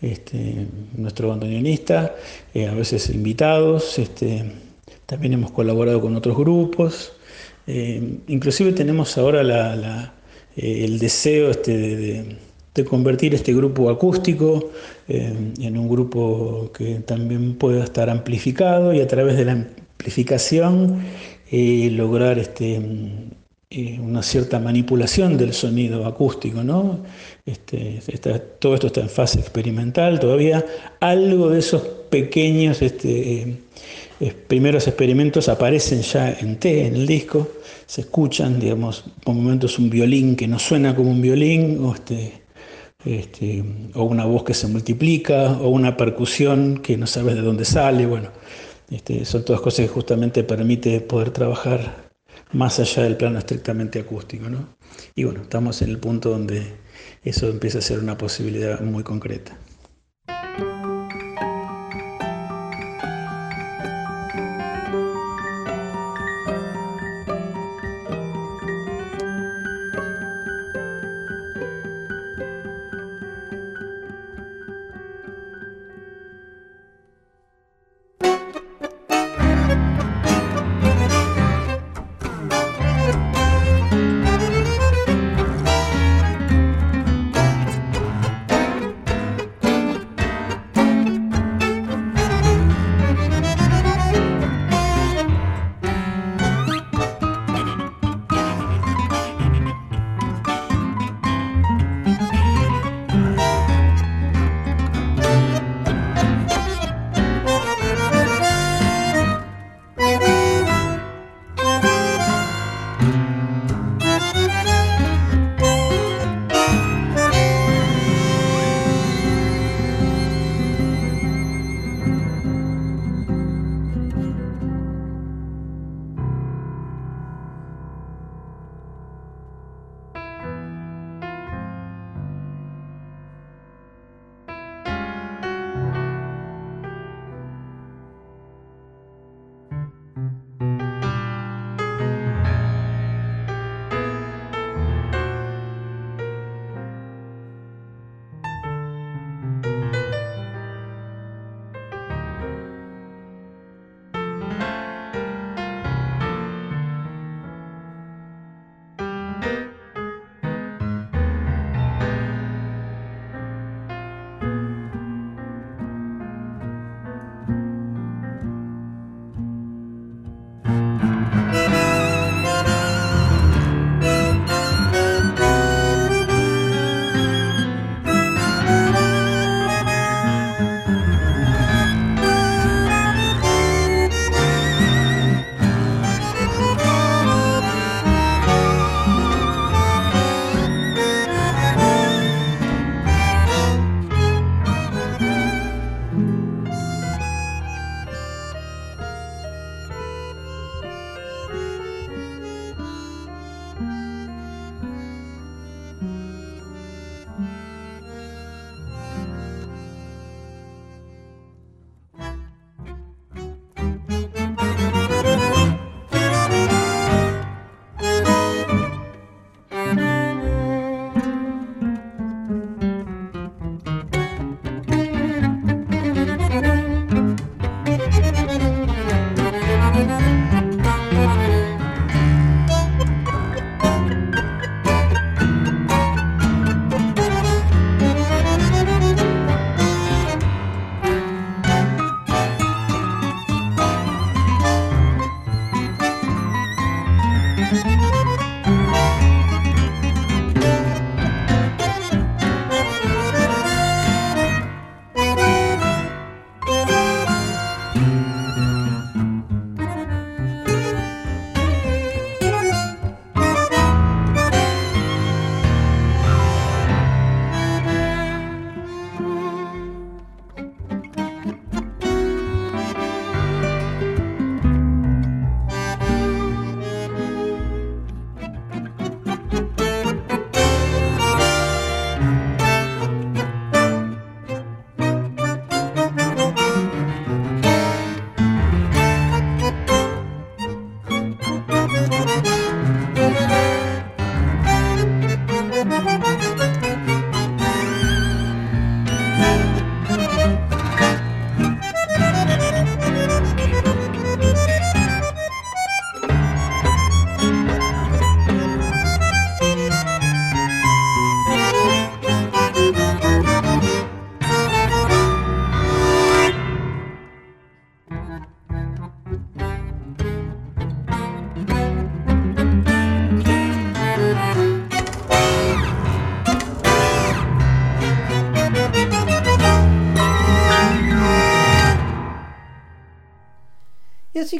[0.00, 0.66] este,
[0.96, 2.14] nuestro bandoneonista,
[2.54, 4.44] eh, a veces invitados, este,
[5.06, 7.12] también hemos colaborado con otros grupos,
[7.66, 10.12] inclusive tenemos ahora
[10.54, 12.36] el deseo este,
[12.74, 14.70] de convertir este grupo acústico
[15.08, 21.02] eh, en un grupo que también pueda estar amplificado y a través de la amplificación
[21.50, 22.80] eh, lograr este,
[23.70, 26.62] eh, una cierta manipulación del sonido acústico.
[26.62, 27.00] ¿no?
[27.44, 28.00] Este,
[28.58, 30.64] todo esto está en fase experimental, todavía
[31.00, 33.56] algo de esos pequeños este,
[34.32, 37.48] primeros experimentos aparecen ya en T, en el disco,
[37.86, 42.44] se escuchan, digamos, por momentos un violín que no suena como un violín, o este,
[43.04, 47.64] este, o una voz que se multiplica, o una percusión que no sabes de dónde
[47.64, 48.06] sale.
[48.06, 48.30] Bueno,
[48.90, 52.04] este, son todas cosas que justamente permite poder trabajar
[52.52, 54.48] más allá del plano estrictamente acústico.
[54.48, 54.76] ¿no?
[55.14, 56.76] Y bueno, estamos en el punto donde
[57.22, 59.56] eso empieza a ser una posibilidad muy concreta.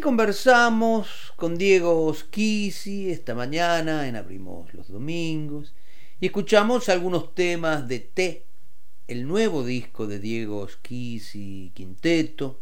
[0.05, 5.75] Conversamos con Diego Schisi esta mañana en Abrimos los Domingos
[6.21, 8.45] y escuchamos algunos temas de T,
[9.09, 12.61] el nuevo disco de Diego Schisi Quinteto,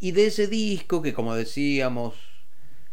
[0.00, 2.16] y de ese disco que como decíamos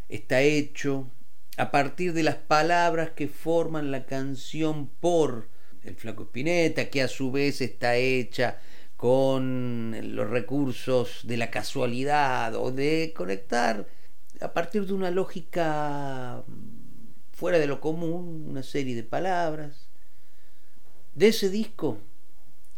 [0.09, 1.09] está hecho
[1.57, 5.49] a partir de las palabras que forman la canción por
[5.82, 8.59] el Flaco Espineta, que a su vez está hecha
[9.02, 13.88] con los recursos de la casualidad o de conectar
[14.39, 16.43] a partir de una lógica
[17.32, 19.89] fuera de lo común, una serie de palabras.
[21.16, 21.97] De ese disco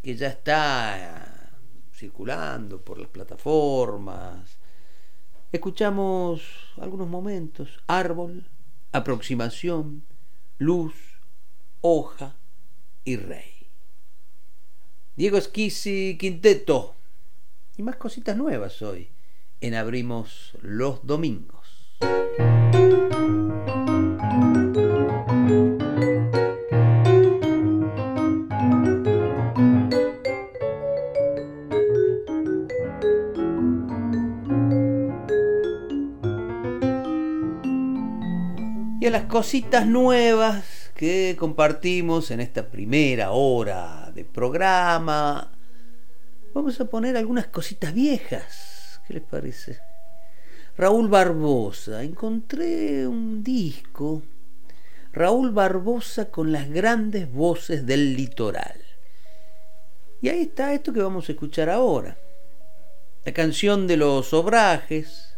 [0.02, 1.52] que ya está
[1.94, 4.58] circulando por las plataformas,
[5.52, 6.42] escuchamos
[6.78, 8.46] algunos momentos, árbol,
[8.94, 10.06] aproximación,
[10.58, 10.94] luz,
[11.82, 12.38] hoja
[13.04, 13.53] y rey.
[15.16, 16.96] Diego Esquisi Quinteto.
[17.78, 19.10] Y más cositas nuevas hoy
[19.62, 22.00] en Abrimos los Domingos.
[39.00, 45.52] Y a las cositas nuevas que compartimos en esta primera hora de programa.
[46.54, 49.02] Vamos a poner algunas cositas viejas.
[49.08, 49.80] ¿Qué les parece?
[50.78, 52.04] Raúl Barbosa.
[52.04, 54.22] Encontré un disco.
[55.12, 58.82] Raúl Barbosa con las grandes voces del litoral.
[60.22, 62.18] Y ahí está esto que vamos a escuchar ahora.
[63.26, 65.36] La canción de los obrajes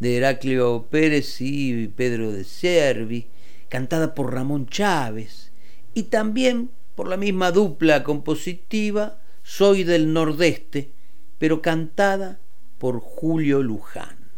[0.00, 3.28] de Heraclio Pérez y Pedro de Servi
[3.70, 5.52] cantada por Ramón Chávez,
[5.94, 6.70] y también
[7.00, 10.92] por la misma dupla compositiva Soy del Nordeste,
[11.38, 12.40] pero cantada
[12.76, 14.30] por Julio Luján.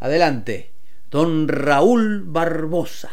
[0.00, 0.70] Adelante,
[1.10, 3.10] don Raúl Barbosa.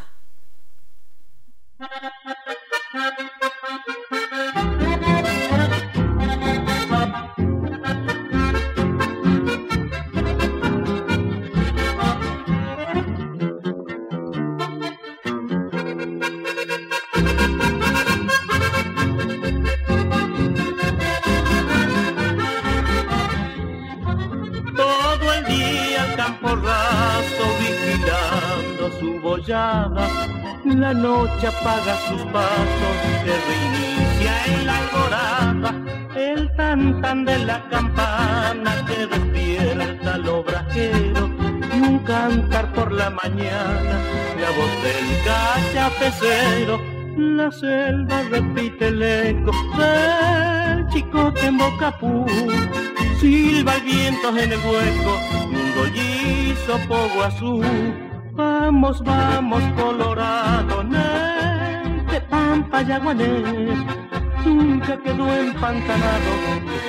[30.86, 35.72] La noche apaga sus pasos, se reinicia en la alborada,
[36.16, 41.24] el tan de la campana que despierta al obrajero,
[41.74, 43.96] y un cantar por la mañana,
[44.42, 46.80] la voz del cachapecero,
[47.18, 52.28] la selva repite el eco del chicote en Bocapú,
[53.20, 55.14] silba el viento en el hueco,
[55.50, 63.80] un gollizo poco azul Vamos, vamos, Colorado, de Pampa, Yaguanés,
[64.46, 66.32] nunca quedó empantanado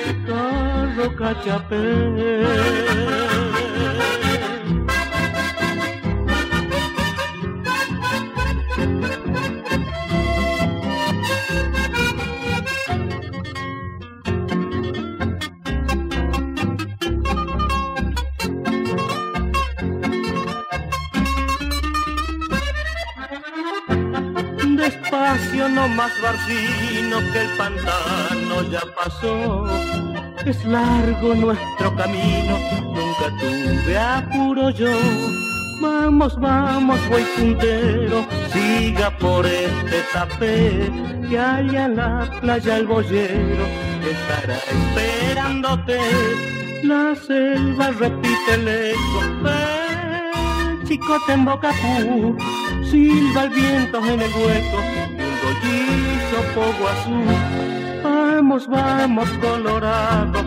[0.05, 2.87] este carro cachapé.
[25.97, 29.65] Más barcino que el pantano ya pasó.
[30.45, 34.95] Es largo nuestro camino, nunca tuve apuro yo.
[35.81, 40.91] Vamos, vamos, voy puntero, siga por este tapé,
[41.27, 43.65] que haya en la playa el boyero,
[44.13, 45.99] estará esperándote.
[46.83, 49.19] La selva repite el eco,
[50.87, 51.71] chicote en boca
[52.89, 54.79] silba el viento en el hueco,
[56.37, 57.25] azul.
[58.03, 60.43] Vamos, vamos, Colorado,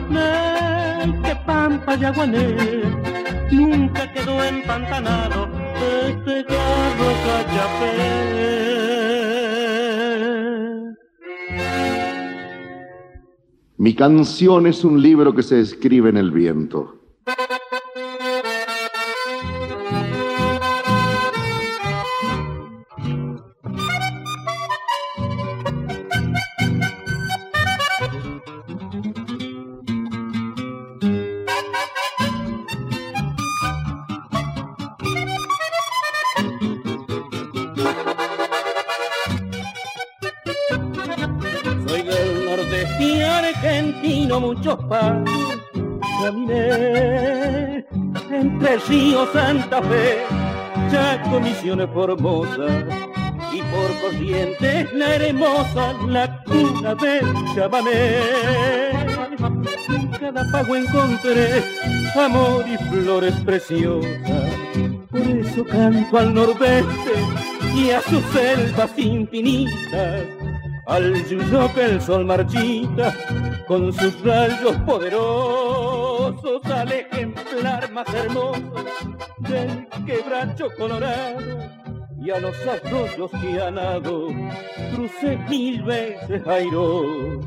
[1.22, 2.56] que pampa y aguané,
[3.50, 5.48] nunca quedó empantanado
[6.06, 8.20] este carro cachapé.
[13.76, 16.99] Mi canción es un libro que se escribe en el viento
[49.26, 50.24] Santa Fe,
[50.90, 52.66] Chaco, Misiones Formosa
[53.52, 57.26] y por corrientes la hermosa, la cuna del.
[59.88, 61.62] En cada pago encontré
[62.18, 64.50] amor y flores preciosas,
[65.10, 67.12] por eso canto al nordeste
[67.74, 70.24] y a sus selvas infinitas.
[70.86, 73.14] Al yuyo que el sol marchita
[73.68, 75.99] con sus rayos poderosos
[76.42, 78.72] al ejemplar más hermoso
[79.40, 81.40] del quebracho colorado
[82.22, 84.28] y a los arroyos que han dado
[84.94, 87.42] crucé mil veces airoso.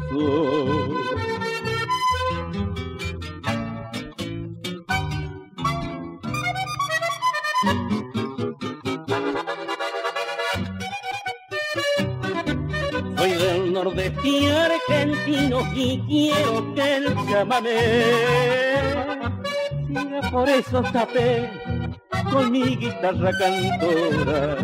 [13.18, 18.73] Soy del nordeste argentino y quiero que el chamamé
[20.34, 21.48] por esos tapé
[22.32, 24.58] con mi guitarra cantora,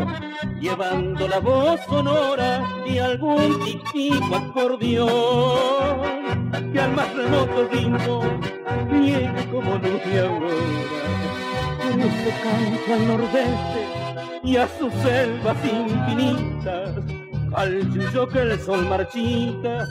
[0.60, 3.60] llevando la voz sonora de algún
[3.94, 6.00] típico acordeón
[6.74, 8.24] que al más remoto ritmo
[8.90, 10.56] viene como luz de aurora.
[11.78, 13.82] Por eso canto al nordeste
[14.44, 16.96] y a sus selvas infinitas
[17.54, 19.86] al yuyo que el sol marchita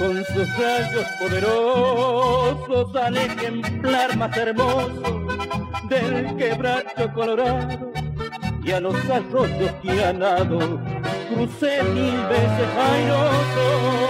[0.00, 5.26] con sus rayos poderosos al ejemplar más hermoso
[5.90, 7.92] del quebracho colorado
[8.64, 10.80] y a los arroyos que han dado
[11.28, 14.00] crucé mil veces airoso.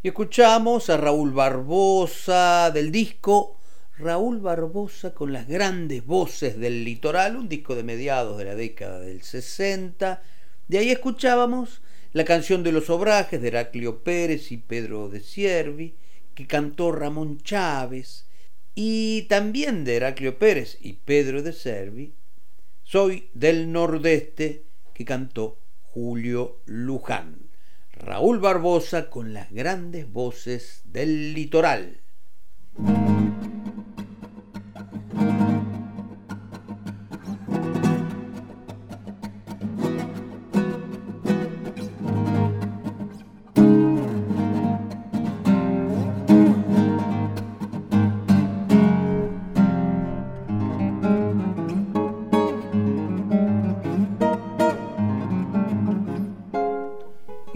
[0.00, 3.58] Y escuchamos a Raúl Barbosa del disco
[3.96, 8.98] Raúl Barbosa con las grandes voces del litoral, un disco de mediados de la década
[8.98, 10.20] del 60.
[10.66, 11.80] De ahí escuchábamos
[12.12, 15.94] la canción de los obrajes de Heraclio Pérez y Pedro de Siervi,
[16.34, 18.26] que cantó Ramón Chávez,
[18.74, 22.14] y también de Heraclio Pérez y Pedro de Servi,
[22.82, 27.48] Soy del Nordeste, que cantó Julio Luján.
[27.92, 32.00] Raúl Barbosa con las grandes voces del litoral.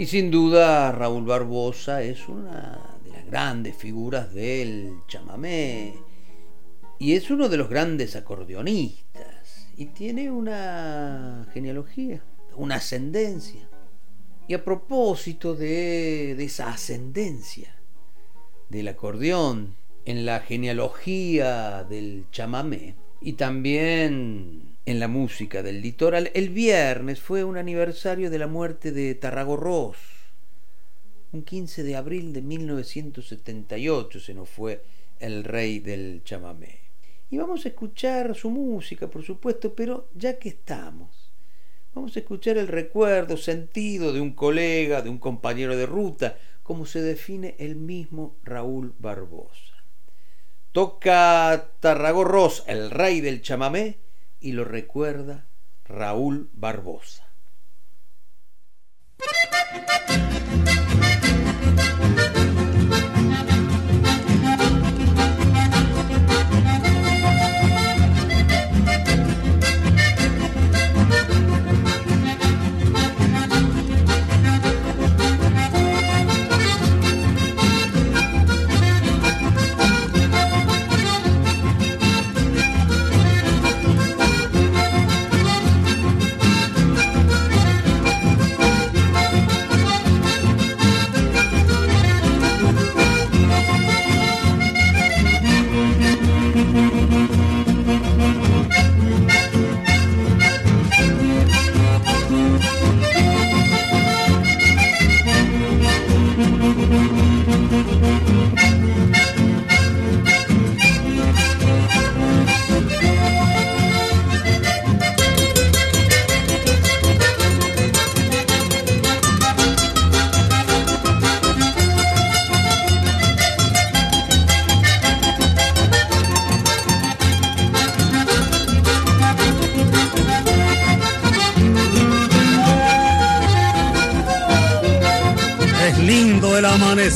[0.08, 5.98] Sin duda Raúl Barbosa es una de las grandes figuras del chamamé
[6.98, 12.22] y es uno de los grandes acordeonistas y tiene una genealogía,
[12.56, 13.68] una ascendencia.
[14.46, 17.76] Y a propósito de, de esa ascendencia
[18.70, 26.30] del acordeón en la genealogía del chamamé y también en la música del litoral.
[26.32, 29.98] El viernes fue un aniversario de la muerte de Tarragorros.
[31.30, 34.82] Un 15 de abril de 1978 se nos fue
[35.20, 36.78] el rey del chamamé.
[37.28, 41.34] Y vamos a escuchar su música, por supuesto, pero ya que estamos,
[41.94, 46.86] vamos a escuchar el recuerdo, sentido de un colega, de un compañero de ruta, como
[46.86, 49.84] se define el mismo Raúl Barbosa.
[50.72, 53.98] Toca Tarragorros, el rey del chamamé,
[54.40, 55.46] y lo recuerda
[55.84, 57.28] Raúl Barbosa.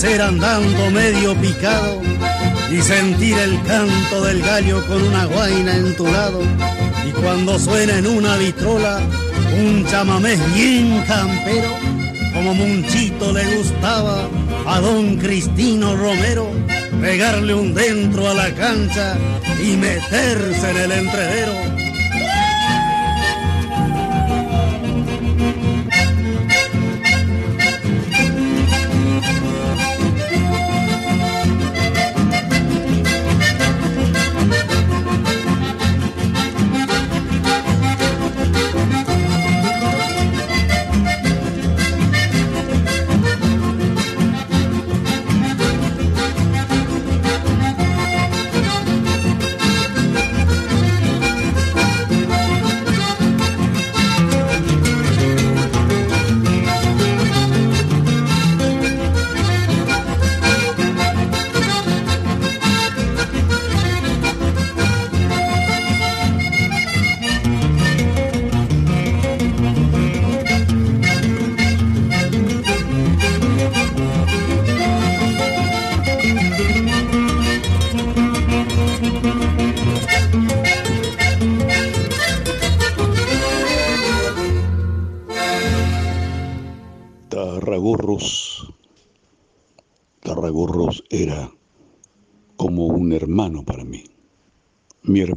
[0.02, 2.02] Amanecer andando medio picado
[2.70, 6.40] y sentir el canto del gallo con una guaina en tu lado.
[7.06, 9.00] Y cuando suena en una vitrola
[9.60, 11.76] un chamamé bien campero,
[12.34, 14.28] como Munchito le gustaba
[14.66, 16.48] a don Cristino Romero,
[17.00, 19.16] pegarle un dentro a la cancha
[19.62, 21.71] y meterse en el entredero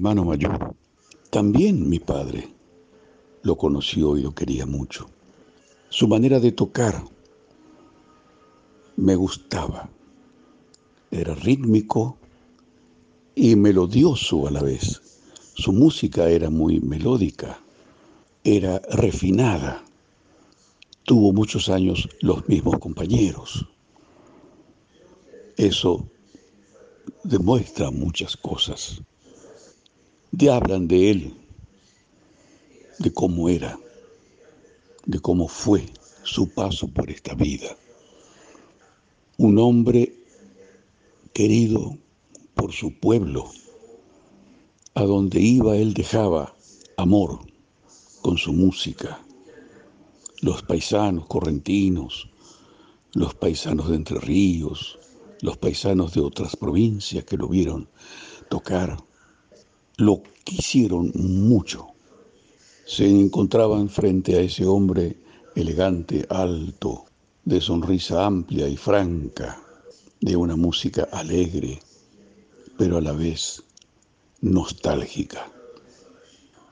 [0.05, 0.75] hermano mayor,
[1.31, 2.47] también mi padre,
[3.41, 5.09] lo conoció y lo quería mucho.
[5.89, 7.03] Su manera de tocar
[8.97, 9.89] me gustaba.
[11.09, 12.17] Era rítmico
[13.33, 15.01] y melodioso a la vez.
[15.55, 17.59] Su música era muy melódica,
[18.43, 19.83] era refinada.
[21.03, 23.65] Tuvo muchos años los mismos compañeros.
[25.57, 26.05] Eso
[27.23, 29.01] demuestra muchas cosas
[30.35, 31.33] de hablan de él,
[32.99, 33.79] de cómo era,
[35.05, 35.85] de cómo fue
[36.23, 37.77] su paso por esta vida.
[39.37, 40.13] Un hombre
[41.31, 41.97] querido
[42.53, 43.49] por su pueblo,
[44.93, 46.53] a donde iba él dejaba
[46.97, 47.39] amor
[48.21, 49.25] con su música.
[50.41, 52.29] Los paisanos correntinos,
[53.13, 54.99] los paisanos de Entre Ríos,
[55.39, 57.87] los paisanos de otras provincias que lo vieron
[58.49, 58.97] tocar
[59.97, 61.87] lo quisieron mucho.
[62.85, 65.17] Se encontraban frente a ese hombre
[65.55, 67.05] elegante, alto,
[67.45, 69.61] de sonrisa amplia y franca,
[70.19, 71.79] de una música alegre,
[72.77, 73.63] pero a la vez
[74.41, 75.49] nostálgica.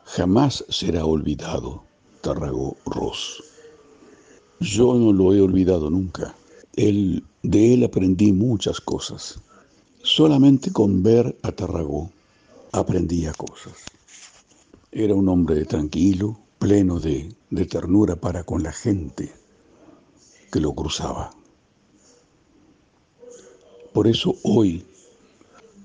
[0.06, 1.84] Jamás será olvidado
[2.22, 3.44] Tarragó Ross.
[4.60, 6.36] Yo no lo he olvidado nunca.
[6.76, 9.40] Él, de él aprendí muchas cosas.
[10.04, 12.12] Solamente con ver a Tarragó
[12.74, 13.74] aprendía cosas.
[14.92, 17.34] Era un hombre tranquilo, pleno de,
[17.70, 19.32] ternura para con la gente
[20.52, 21.32] que lo cruzaba.
[23.94, 24.86] Por eso hoy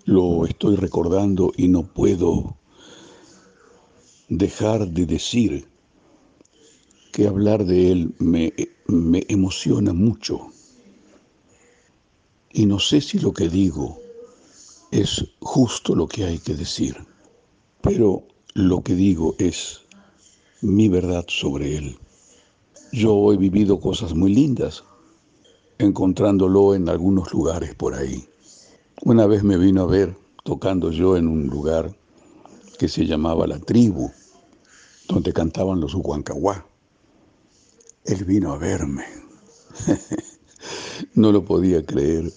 [0.07, 2.57] lo estoy recordando y no puedo
[4.31, 5.69] dejar de decir
[7.13, 8.55] que hablar de él me,
[9.29, 10.49] emociona mucho.
[12.51, 14.01] Y no sé si lo que digo
[14.91, 16.97] es justo lo que hay que decir,
[17.83, 18.23] pero
[18.55, 19.83] lo que digo es
[20.61, 21.99] mi verdad sobre él.
[22.93, 24.85] Yo he vivido cosas muy lindas,
[25.79, 28.29] encontrándolo en algunos lugares por ahí.
[29.03, 31.95] Una vez me vino a ver tocando yo en un lugar
[32.79, 34.11] que se llamaba La Tribu,
[35.09, 36.67] donde cantaban los Huancahuá.
[38.05, 39.05] Él vino a verme.
[41.15, 42.33] no lo podía creer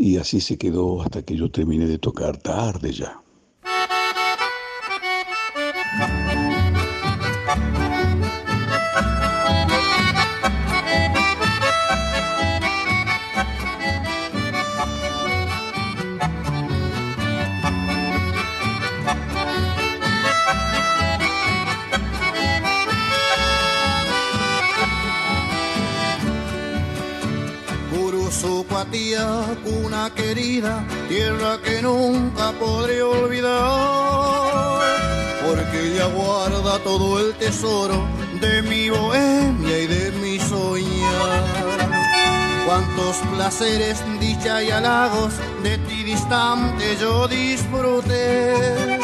[0.00, 3.22] y así se quedó hasta que yo terminé de tocar tarde ya.
[32.60, 33.50] Podré olvidar,
[35.46, 38.06] porque ella guarda todo el tesoro
[38.40, 41.44] de mi bohemia y de mi soñar.
[42.66, 45.32] Cuántos placeres, dicha y halagos
[45.62, 48.98] de ti distante yo disfruté,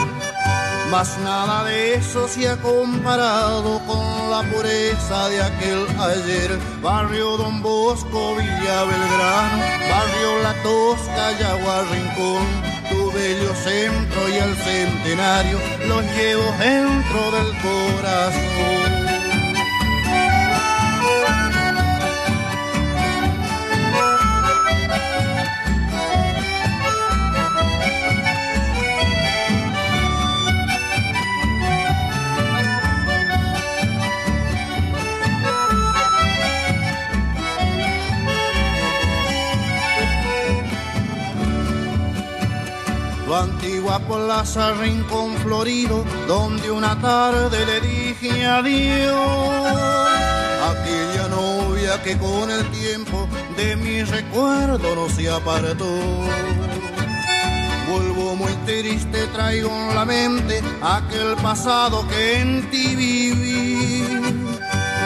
[0.91, 6.59] mas nada de eso se ha comparado con la pureza de aquel ayer.
[6.83, 9.59] Barrio Don Bosco, Villa Belgrano,
[9.91, 12.47] Barrio La Tosca, Yagua Rincón,
[12.89, 19.06] tu bello centro y el centenario los llevo dentro del corazón.
[43.87, 49.17] Antigua plaza rincón florido, donde una tarde le dije adiós.
[50.71, 55.87] Aquella novia que con el tiempo de mi recuerdo no se apartó.
[57.89, 64.05] Vuelvo muy triste, traigo en la mente aquel pasado que en ti viví.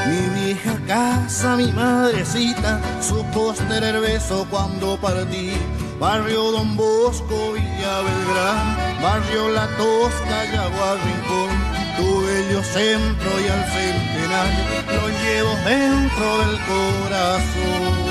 [0.09, 3.25] Mi vieja casa, mi madrecita, su
[3.71, 5.53] el beso cuando partí
[6.01, 11.51] Barrio Don Bosco, Villa Belgrán, Barrio La Tosca, Yagua Rincón,
[11.99, 14.65] tu bello centro y al centenario
[14.97, 18.10] lo llevo dentro del corazón.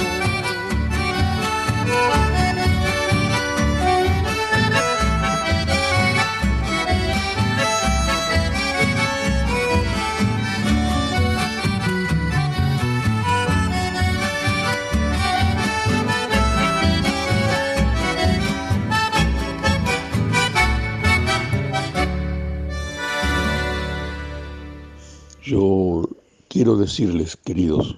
[26.60, 27.98] Quiero decirles, queridos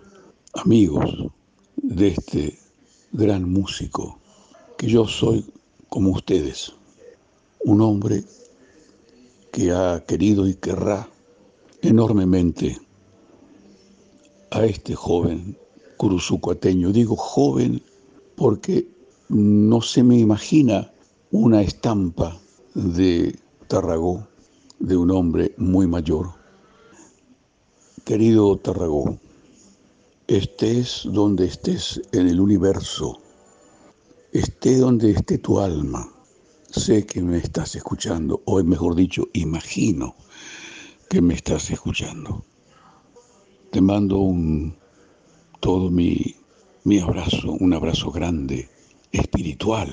[0.54, 1.04] amigos
[1.78, 2.60] de este
[3.12, 4.20] gran músico,
[4.78, 5.44] que yo soy
[5.90, 6.72] como ustedes,
[7.66, 8.24] un hombre
[9.52, 11.10] que ha querido y querrá
[11.82, 12.80] enormemente
[14.52, 15.58] a este joven
[15.98, 16.92] curuzucoateño.
[16.92, 17.82] Digo joven
[18.36, 18.88] porque
[19.30, 20.94] no se me imagina
[21.32, 22.40] una estampa
[22.76, 23.36] de
[23.68, 24.28] Tarragó,
[24.78, 26.41] de un hombre muy mayor
[28.12, 29.18] Querido Tarragó,
[30.28, 33.22] estés donde estés en el universo,
[34.34, 36.12] esté donde esté tu alma,
[36.72, 40.14] sé que me estás escuchando, o mejor dicho, imagino
[41.10, 42.44] que me estás escuchando.
[43.72, 44.76] Te mando un
[45.62, 46.36] todo mi,
[46.84, 48.68] mi abrazo, un abrazo grande,
[49.14, 49.90] espiritual,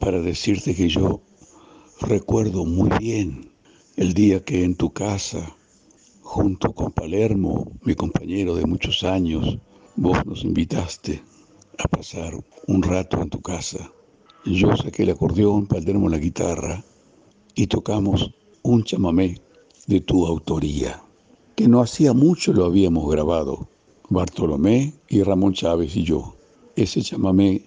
[0.00, 1.20] para decirte que yo
[2.00, 3.50] recuerdo muy bien
[3.96, 5.54] el día que en tu casa
[6.24, 9.58] junto con Palermo, mi compañero de muchos años,
[9.94, 11.22] vos nos invitaste
[11.78, 12.32] a pasar
[12.66, 13.92] un rato en tu casa.
[14.44, 16.82] Yo saqué el acordeón, Palermo la guitarra
[17.54, 19.38] y tocamos un chamamé
[19.86, 21.00] de tu autoría,
[21.54, 23.68] que no hacía mucho lo habíamos grabado,
[24.08, 26.34] Bartolomé y Ramón Chávez y yo.
[26.74, 27.62] Ese chamamé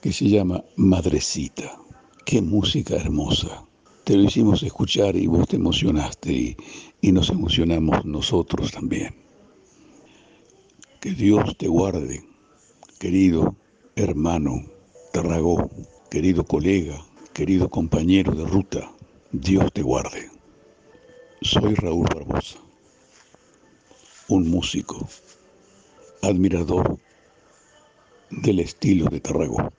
[0.00, 1.78] que se llama Madrecita.
[2.24, 3.68] Qué música hermosa
[4.08, 6.56] te lo hicimos escuchar y vos te emocionaste y,
[7.02, 9.14] nos emocionamos nosotros también.
[11.00, 12.24] Que Dios te guarde,
[12.98, 13.56] querido
[13.96, 14.64] hermano
[15.12, 15.70] Tarragó,
[16.10, 18.92] querido colega, querido compañero de ruta,
[19.32, 20.30] Dios te guarde.
[21.40, 22.58] Soy Raúl Barbosa,
[24.28, 25.08] un músico,
[26.22, 26.98] admirador
[28.30, 29.72] del estilo de Tarragó.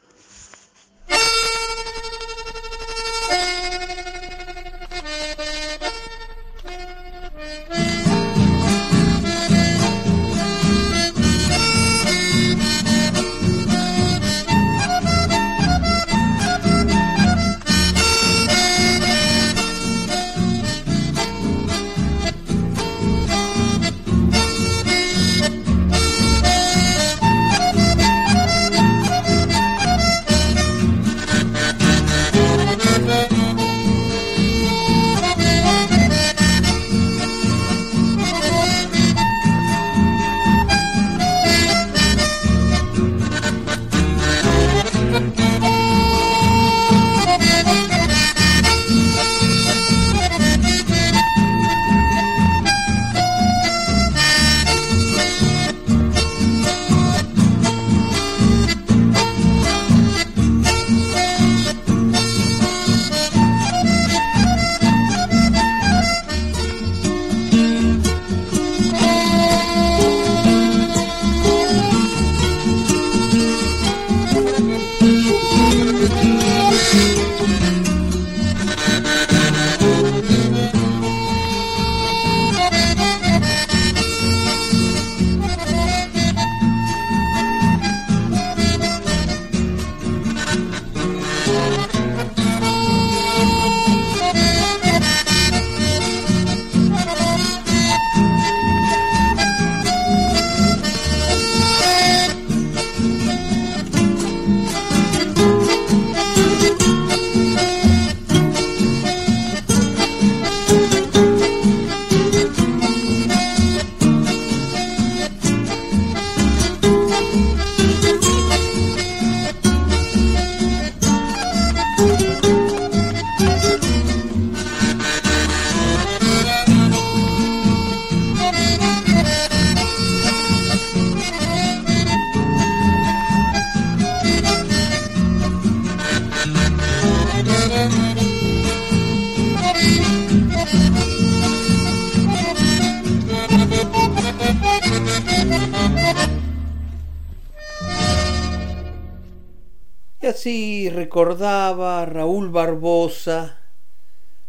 [151.10, 153.57] Recordaba Raúl Barbosa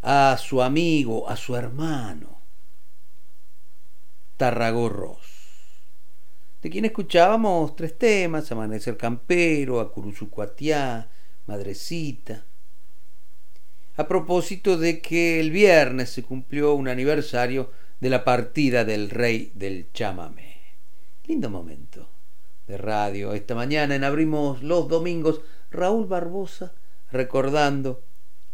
[0.02, 2.42] a su amigo, a su hermano,
[4.36, 5.20] Tarragorros,
[6.60, 11.08] de quien escuchábamos tres temas, Amanecer Campero, Acuruzucuatiá,
[11.46, 12.44] Madrecita,
[13.96, 17.70] a propósito de que el viernes se cumplió un aniversario
[18.00, 20.56] de la partida del rey del chamamé.
[21.24, 22.06] Lindo momento
[22.66, 23.32] de radio.
[23.32, 25.40] Esta mañana en Abrimos los Domingos,
[25.70, 26.74] Raúl Barbosa
[27.10, 28.02] recordando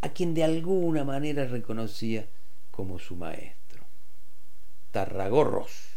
[0.01, 2.29] a quien de alguna manera reconocía
[2.71, 3.85] como su maestro,
[4.93, 5.97] Tarragorros.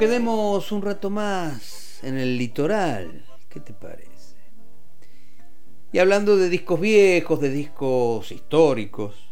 [0.00, 3.22] Quedemos un rato más en el litoral.
[3.50, 4.34] ¿Qué te parece?
[5.92, 9.30] Y hablando de discos viejos, de discos históricos,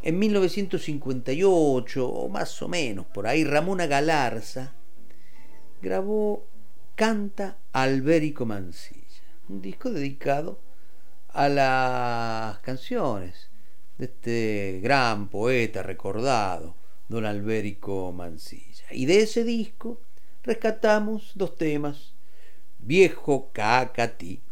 [0.00, 4.72] en 1958, o más o menos por ahí, Ramona Galarza
[5.82, 6.46] grabó
[6.94, 10.60] Canta Alberico Mancilla, un disco dedicado
[11.28, 13.50] a las canciones
[13.98, 16.76] de este gran poeta recordado,
[17.08, 18.71] don Alberico Mancilla.
[18.92, 20.00] Y de ese disco
[20.42, 22.14] rescatamos dos temas,
[22.78, 24.42] Viejo Cacatí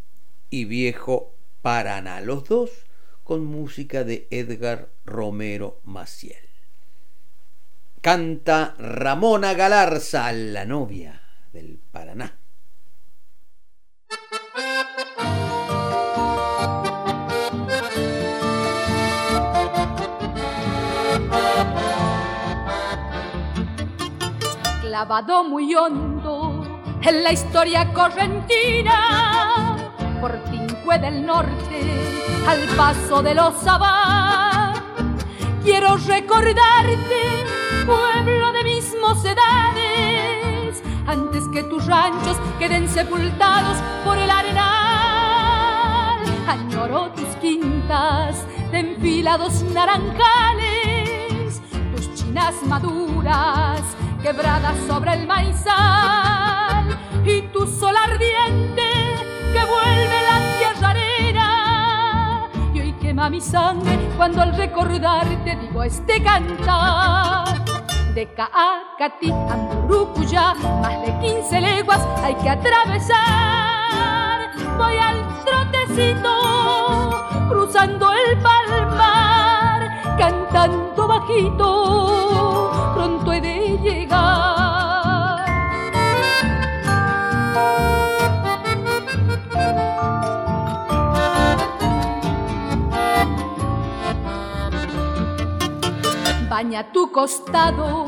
[0.51, 2.71] y Viejo Paraná, los dos
[3.25, 6.49] con música de Edgar Romero Maciel.
[8.01, 11.21] Canta Ramona Galarza, la novia
[11.53, 12.39] del Paraná.
[25.01, 26.63] Clavado muy hondo
[27.01, 29.79] en la historia correntina,
[30.21, 31.81] por Tincue del Norte,
[32.47, 34.75] al paso de los Sabán.
[35.65, 37.47] Quiero recordarte,
[37.87, 46.21] pueblo de mis mocedades, antes que tus ranchos queden sepultados por el arenal.
[46.47, 51.63] Añoro tus quintas de enfilados naranjales,
[51.95, 53.81] tus chinas maduras
[54.23, 58.83] quebrada sobre el maizal y tu sol ardiente
[59.53, 66.23] que vuelve la tierra arena y hoy quema mi sangre cuando al recordarte digo este
[66.23, 67.65] cantar.
[68.15, 73.21] De Caacati a Murucuya, más de 15 leguas hay que atravesar.
[74.77, 76.35] Voy al trotecito,
[77.49, 82.50] cruzando el palmar, cantando bajito,
[96.63, 98.05] Baña tu costado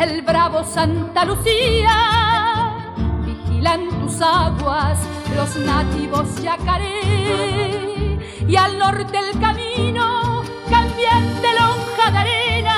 [0.00, 2.74] el bravo Santa Lucía,
[3.22, 4.98] vigilan tus aguas
[5.36, 12.76] los nativos yacaré y al norte el camino cambiante lonja de arena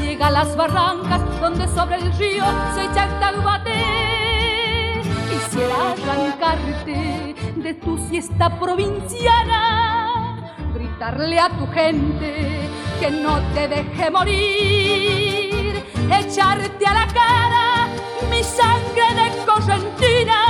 [0.00, 2.44] llega a las barrancas donde sobre el río
[2.74, 5.00] se echa el taguate.
[5.30, 12.66] Quisiera arrancarte de tu siesta provinciana, gritarle a tu gente
[13.00, 17.88] que no te deje morir, echarte a la cara
[18.30, 20.40] mi sangre de correntina,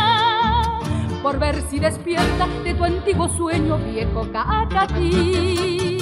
[1.22, 5.98] por ver si despierta de tu antiguo sueño viejo Caacatí,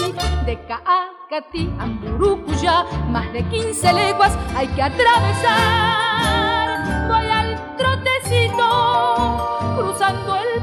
[0.46, 6.04] de Caacatí a Murucuya, más de 15 leguas hay que atravesar.
[7.08, 8.68] Voy al trotecito,
[9.76, 10.53] cruzando el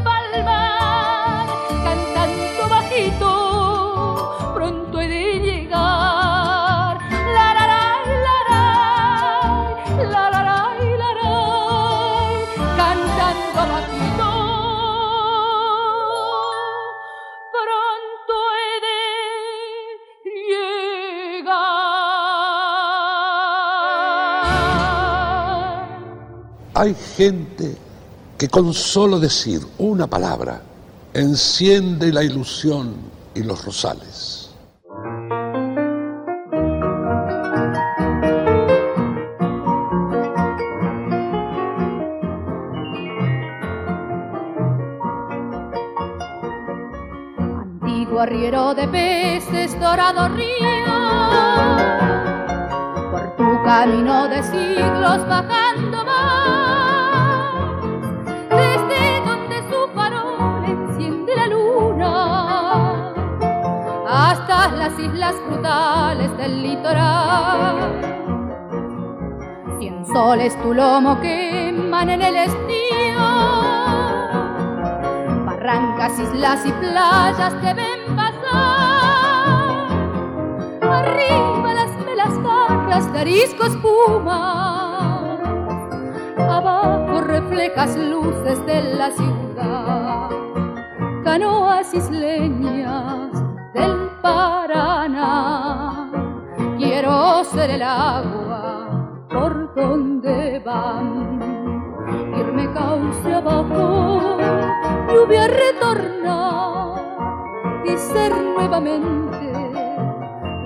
[26.74, 27.78] Hay gente
[28.38, 30.62] que con solo decir una palabra
[31.14, 32.96] enciende la ilusión
[33.36, 34.42] y los rosales.
[48.52, 50.86] Sendero de peces, dorado río,
[53.12, 55.71] por tu camino de siglos bajando
[65.02, 67.78] islas brutales del litoral.
[69.80, 73.20] Cien soles tu lomo queman en el estío,
[75.46, 79.88] barrancas, islas y playas te ven pasar.
[80.82, 85.40] Arriba las velas barras de arisco espuma,
[86.38, 90.30] abajo reflejas luces de la ciudad,
[91.24, 93.32] canoas isleñas
[93.74, 96.10] del Paraná.
[96.78, 98.88] Quiero ser el agua
[99.30, 101.40] por donde van,
[102.38, 104.38] irme cauce abajo,
[105.14, 107.02] lluvia retornar
[107.86, 109.54] y ser nuevamente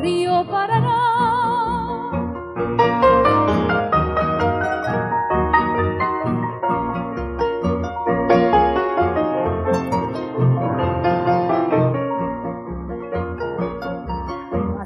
[0.01, 1.14] río Paraná.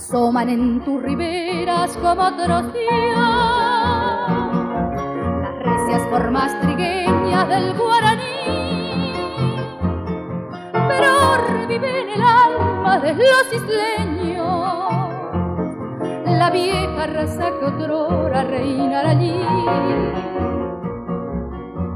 [0.09, 3.15] Asoman en tus riberas como otros días
[5.43, 8.23] las recias formas trigueñas del guaraní.
[10.87, 11.11] Pero
[11.47, 14.47] revive en el alma de los isleños
[16.25, 19.39] la vieja raza que otrora reinara allí.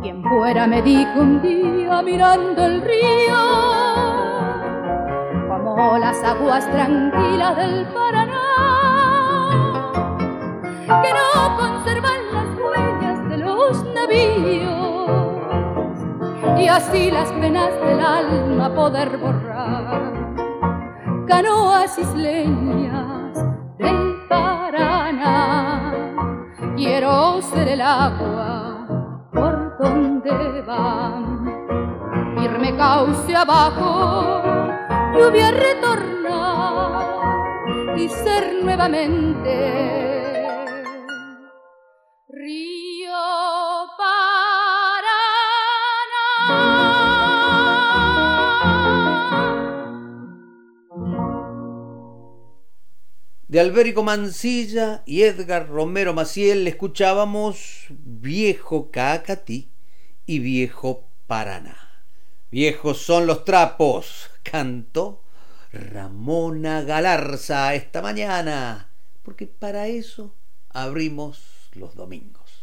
[0.03, 4.12] Quien fuera me dijo un día mirando el río
[5.75, 8.39] como las aguas tranquilas del Paraná,
[10.85, 15.09] que no conservan las huellas de los navíos,
[16.59, 20.13] y así las penas del alma poder borrar.
[21.27, 23.33] Canoas isleñas
[23.79, 25.91] del Paraná,
[26.75, 28.85] quiero ser el agua
[29.33, 31.65] por donde van,
[32.37, 34.52] irme cauce abajo
[35.13, 37.03] lluvia retornar
[37.97, 39.53] y ser nuevamente
[42.27, 43.13] río
[53.53, 59.69] De Albérico Mancilla y Edgar Romero Maciel escuchábamos Viejo Cacatí
[60.25, 61.82] y Viejo Paraná.
[62.53, 65.23] Viejos son los trapos, cantó
[65.71, 68.91] Ramona Galarza esta mañana,
[69.23, 70.35] porque para eso
[70.69, 72.59] abrimos los domingos.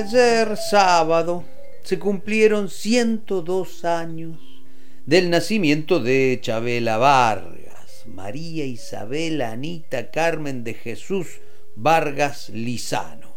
[0.00, 1.44] Ayer sábado
[1.82, 4.38] se cumplieron 102 años
[5.04, 11.26] del nacimiento de Chabela Vargas, María Isabela Anita Carmen de Jesús
[11.76, 13.28] Vargas Lizano.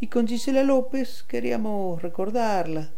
[0.00, 2.90] Y con Gisela López queríamos recordarla.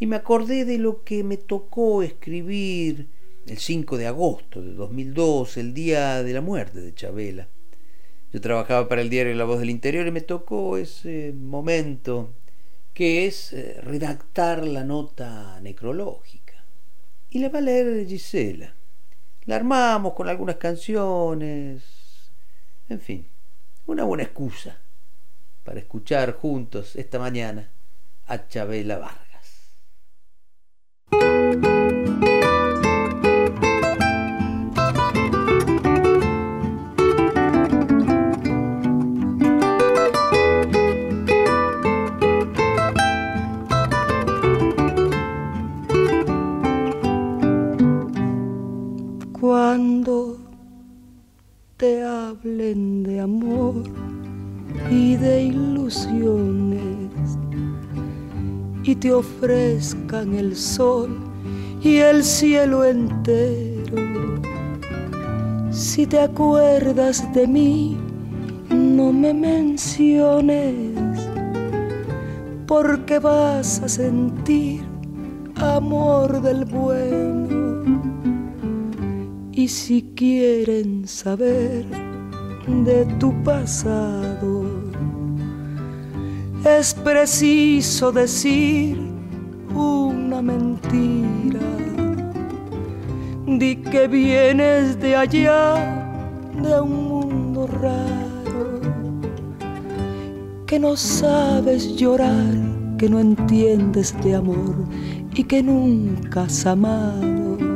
[0.00, 3.08] Y me acordé de lo que me tocó escribir
[3.46, 7.48] el 5 de agosto de 2002, el día de la muerte de Chabela.
[8.32, 12.34] Yo trabajaba para el diario La Voz del Interior y me tocó ese momento
[12.92, 16.64] que es eh, redactar la nota necrológica.
[17.30, 18.74] Y la va a leer Gisela.
[19.46, 21.82] La armamos con algunas canciones.
[22.88, 23.26] En fin,
[23.86, 24.78] una buena excusa
[25.64, 27.70] para escuchar juntos esta mañana
[28.26, 29.27] a Chabela Vargas.
[51.78, 53.84] Te hablen de amor
[54.90, 57.38] y de ilusiones
[58.82, 61.16] y te ofrezcan el sol
[61.80, 63.96] y el cielo entero.
[65.70, 67.96] Si te acuerdas de mí,
[68.70, 70.96] no me menciones,
[72.66, 74.82] porque vas a sentir
[75.54, 77.48] amor del bueno.
[79.58, 81.84] Y si quieren saber
[82.84, 84.64] de tu pasado.
[86.64, 88.96] Es preciso decir
[89.74, 91.58] una mentira.
[93.46, 95.74] Di que vienes de allá,
[96.62, 98.80] de un mundo raro,
[100.68, 102.54] que no sabes llorar,
[102.96, 104.76] que no entiendes de amor
[105.34, 107.67] y que nunca has amado.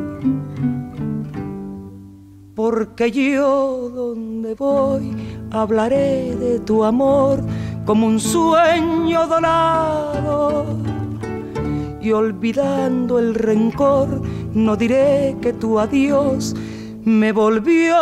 [2.54, 5.16] Porque yo donde voy
[5.50, 7.42] hablaré de tu amor
[7.86, 10.66] como un sueño dorado
[12.00, 14.20] y olvidando el rencor,
[14.52, 16.54] no diré que tu adiós
[17.04, 17.96] me volvió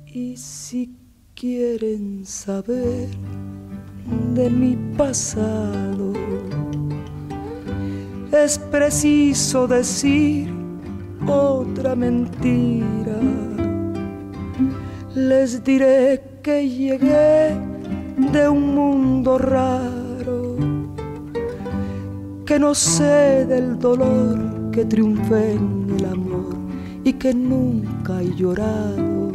[0.05, 0.95] Y si
[1.33, 3.09] quieren saber
[4.33, 6.13] de mi pasado,
[8.31, 10.49] es preciso decir
[11.27, 13.19] otra mentira.
[15.13, 17.55] Les diré que llegué
[18.31, 20.57] de un mundo raro,
[22.45, 26.55] que no sé del dolor que triunfé en el amor
[27.03, 29.31] y que nunca he llorado.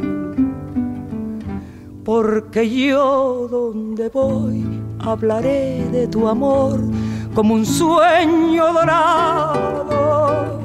[2.03, 4.65] Porque yo donde voy
[4.99, 6.79] hablaré de tu amor
[7.33, 10.61] como un sueño dorado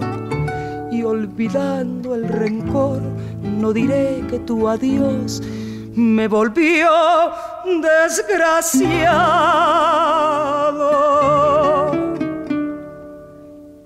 [0.90, 3.00] y olvidando el rencor
[3.42, 5.42] no diré que tu adiós
[5.94, 6.90] me volvió
[7.64, 9.12] desgraciado.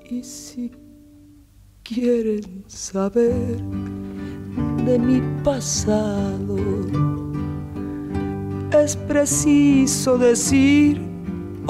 [0.09, 0.73] Y si
[1.82, 3.61] quieren saber
[4.85, 6.57] de mi pasado,
[8.73, 11.10] es preciso decir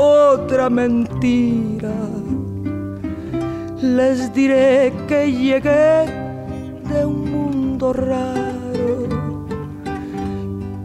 [0.00, 1.94] otra mentira.
[3.82, 6.06] Les diré que llegué
[6.88, 9.08] de un mundo raro,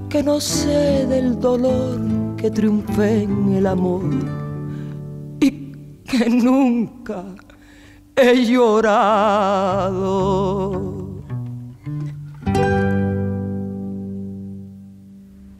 [0.09, 1.99] que no sé del dolor
[2.37, 4.03] que triunfé en el amor
[5.39, 5.71] y
[6.03, 7.23] que nunca
[8.15, 9.95] he llorado.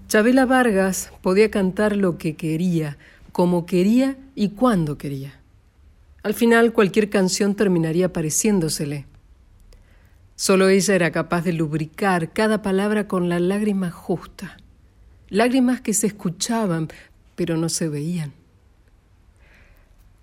[0.07, 2.97] Chabela Vargas podía cantar lo que quería,
[3.35, 5.41] como quería y cuando quería.
[6.23, 9.07] Al final cualquier canción terminaría pareciéndosele.
[10.37, 14.55] Solo ella era capaz de lubricar cada palabra con la lágrima justa,
[15.27, 16.87] lágrimas que se escuchaban
[17.35, 18.31] pero no se veían.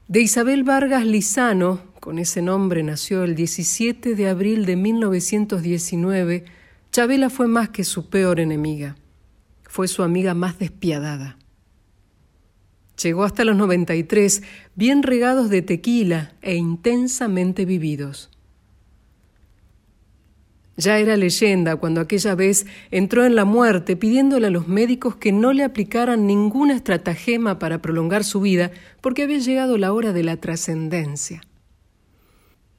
[0.08, 6.44] De Isabel Vargas Lizano, con ese nombre nació el 17 de abril de 1919,
[6.92, 8.96] Chabela fue más que su peor enemiga,
[9.64, 11.36] fue su amiga más despiadada.
[13.00, 14.42] Llegó hasta los 93,
[14.74, 18.30] bien regados de tequila e intensamente vividos.
[20.76, 25.30] Ya era leyenda cuando aquella vez entró en la muerte pidiéndole a los médicos que
[25.30, 28.70] no le aplicaran ninguna estratagema para prolongar su vida
[29.00, 31.42] porque había llegado la hora de la trascendencia.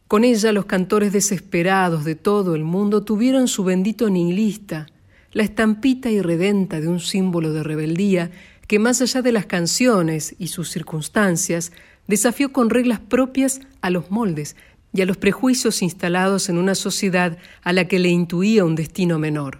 [0.07, 4.87] Con ella los cantores desesperados de todo el mundo tuvieron su bendito nihilista,
[5.31, 8.31] la estampita irredenta de un símbolo de rebeldía
[8.67, 11.71] que más allá de las canciones y sus circunstancias,
[12.07, 14.55] desafió con reglas propias a los moldes
[14.93, 19.19] y a los prejuicios instalados en una sociedad a la que le intuía un destino
[19.19, 19.59] menor.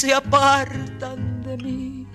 [0.00, 2.06] Se apartan de mí.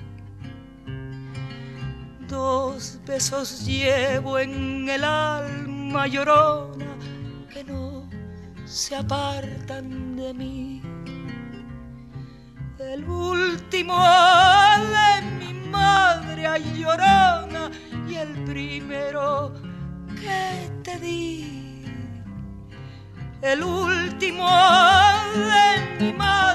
[2.27, 6.97] Dos besos llevo en el alma llorona
[7.53, 8.09] que no
[8.65, 10.81] se apartan de mí.
[12.79, 14.03] El último
[14.95, 17.69] de mi madre a llorona
[18.09, 19.53] y el primero
[20.19, 21.85] que te di
[23.43, 24.49] el último
[25.35, 26.54] de mi madre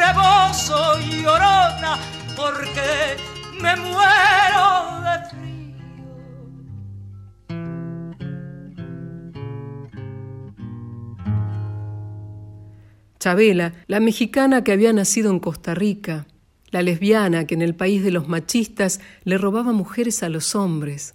[0.00, 1.98] rebozo llorona,
[2.34, 3.16] porque
[3.60, 4.66] me muero
[5.04, 5.76] de frío.
[13.18, 16.26] Chabela, la mexicana que había nacido en Costa Rica,
[16.70, 21.12] la lesbiana que en el país de los machistas le robaba mujeres a los hombres,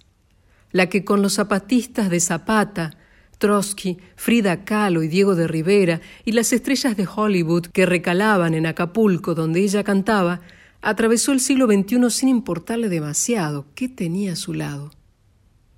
[0.70, 2.92] la que con los zapatistas de Zapata,
[3.38, 8.66] Trotsky, Frida Kahlo y Diego de Rivera y las estrellas de Hollywood que recalaban en
[8.66, 10.40] Acapulco donde ella cantaba,
[10.80, 14.92] atravesó el siglo XXI sin importarle demasiado qué tenía a su lado,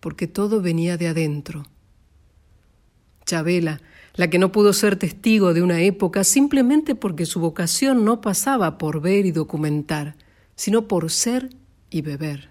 [0.00, 1.64] porque todo venía de adentro.
[3.24, 3.80] Chabela,
[4.14, 8.78] la que no pudo ser testigo de una época simplemente porque su vocación no pasaba
[8.78, 10.16] por ver y documentar,
[10.56, 11.50] sino por ser
[11.90, 12.50] y beber.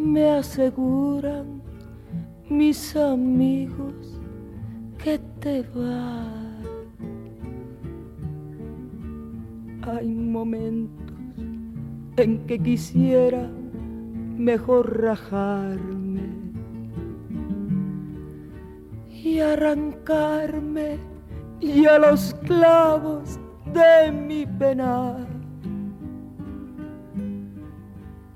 [0.00, 1.62] me aseguran
[2.48, 4.18] mis amigos
[5.02, 6.66] que te vas.
[9.82, 11.12] Hay momentos
[12.16, 13.48] en que quisiera
[14.36, 16.22] mejor rajarme
[19.08, 20.98] y arrancarme
[21.60, 23.38] y a los clavos
[23.72, 25.29] de mi penar.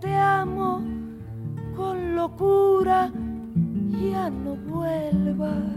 [0.00, 0.82] Te amo
[1.76, 3.10] con locura,
[4.12, 5.75] ya no vuelvas.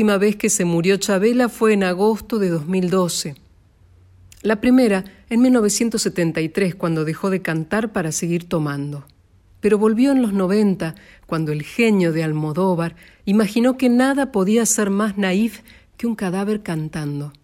[0.00, 3.34] Última vez que se murió Chabela fue en agosto de 2012.
[4.40, 9.04] La primera en 1973, cuando dejó de cantar para seguir tomando.
[9.60, 10.94] Pero volvió en los 90,
[11.26, 12.96] cuando el genio de Almodóvar
[13.26, 15.60] imaginó que nada podía ser más naif
[15.98, 17.34] que un cadáver cantando.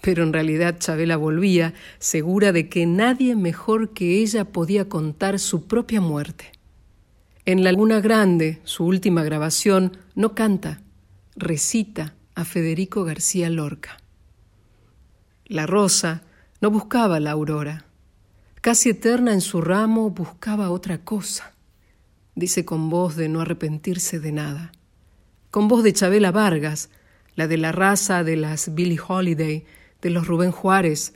[0.00, 5.66] Pero en realidad Chabela volvía, segura de que nadie mejor que ella podía contar su
[5.66, 6.52] propia muerte.
[7.44, 10.80] En La Laguna Grande, su última grabación, no canta,
[11.36, 13.98] recita a Federico García Lorca.
[15.44, 16.22] La rosa
[16.60, 17.84] no buscaba la aurora.
[18.62, 21.52] Casi eterna en su ramo buscaba otra cosa.
[22.34, 24.72] Dice con voz de no arrepentirse de nada.
[25.50, 26.90] Con voz de Chabela Vargas,
[27.34, 29.66] la de la raza de las Billie Holiday,
[30.00, 31.12] de los Rubén Juárez,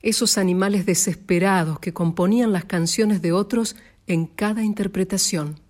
[0.00, 3.76] esos animales desesperados que componían las canciones de otros
[4.08, 5.61] en cada interpretación.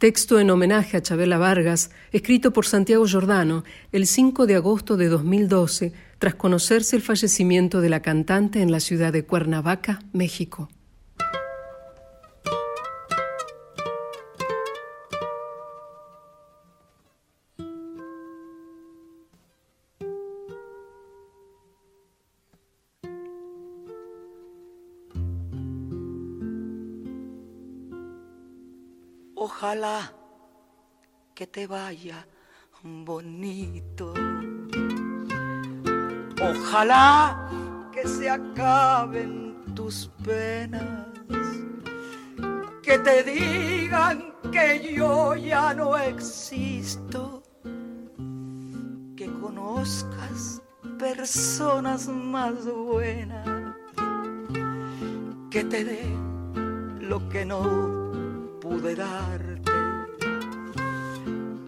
[0.00, 5.08] Texto en homenaje a Chabela Vargas, escrito por Santiago Giordano el 5 de agosto de
[5.08, 10.70] 2012, tras conocerse el fallecimiento de la cantante en la ciudad de Cuernavaca, México.
[29.62, 30.10] Ojalá
[31.34, 32.26] que te vaya
[32.82, 34.14] bonito.
[36.40, 37.46] Ojalá
[37.92, 41.08] que se acaben tus penas.
[42.82, 47.42] Que te digan que yo ya no existo.
[49.14, 50.62] Que conozcas
[50.98, 53.74] personas más buenas.
[55.50, 56.06] Que te dé
[56.98, 58.10] lo que no
[58.60, 59.49] pude darte,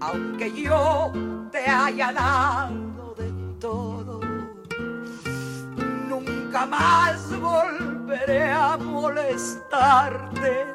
[0.02, 1.12] aunque yo
[1.52, 3.30] te haya dado de
[3.60, 4.20] todo,
[6.08, 10.66] nunca más volveré a molestarte.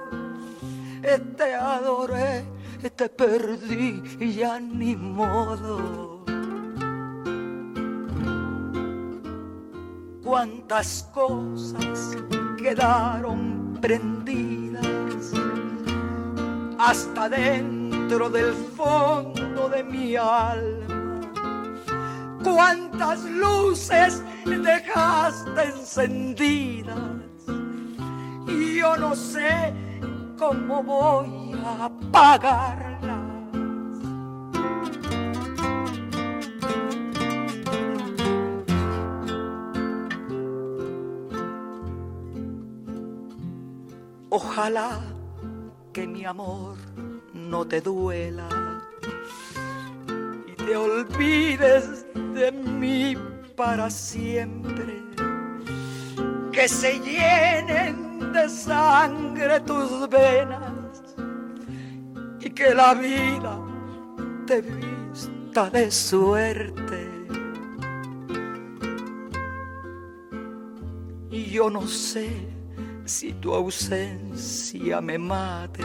[1.37, 2.45] Te adoré,
[2.95, 6.23] te perdí y ya ni modo.
[10.23, 12.17] Cuántas cosas
[12.57, 15.33] quedaron prendidas
[16.77, 21.19] hasta dentro del fondo de mi alma
[22.41, 26.97] cuántas luces dejaste encendidas
[28.47, 29.73] y yo no sé
[30.39, 33.17] cómo voy a apagarlas.
[44.29, 45.01] Ojalá
[45.91, 46.77] que mi amor
[47.49, 48.47] no te duela
[50.47, 53.15] y te olvides de mí
[53.55, 55.03] para siempre.
[56.51, 61.03] Que se llenen de sangre tus venas
[62.39, 63.59] y que la vida
[64.45, 67.09] te vista de suerte.
[71.29, 72.29] Y yo no sé
[73.05, 75.83] si tu ausencia me mate,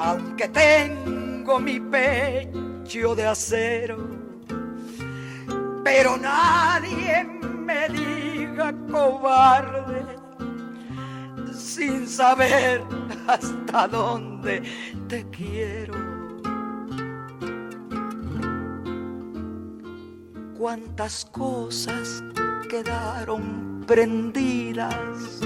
[0.00, 3.98] aunque tengo mi pecho de acero
[5.84, 10.20] pero nadie me diga cobarde
[11.52, 12.82] sin saber
[13.26, 14.62] hasta dónde
[15.08, 15.94] te quiero.
[20.58, 22.22] Cuántas cosas
[22.68, 25.40] quedaron prendidas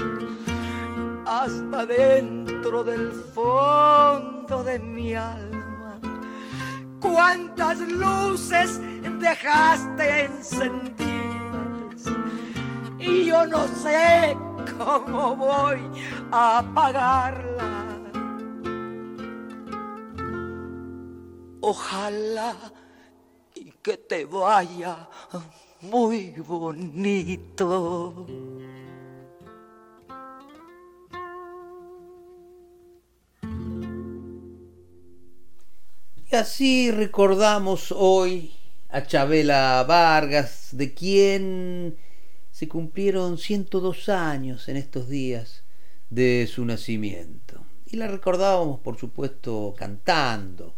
[1.25, 5.99] hasta dentro del fondo de mi alma.
[6.99, 8.79] Cuántas luces
[9.19, 10.95] dejaste encendidas
[12.99, 14.37] y yo no sé
[14.77, 15.79] cómo voy
[16.31, 17.71] a apagarla.
[21.61, 22.55] Ojalá
[23.55, 25.09] y que te vaya
[25.81, 28.27] muy bonito.
[36.31, 38.51] Y así recordamos hoy
[38.89, 41.97] a Chabela Vargas, de quien
[42.51, 45.63] se cumplieron 102 años en estos días
[46.09, 47.63] de su nacimiento.
[47.85, 50.73] Y la recordábamos, por supuesto, cantando,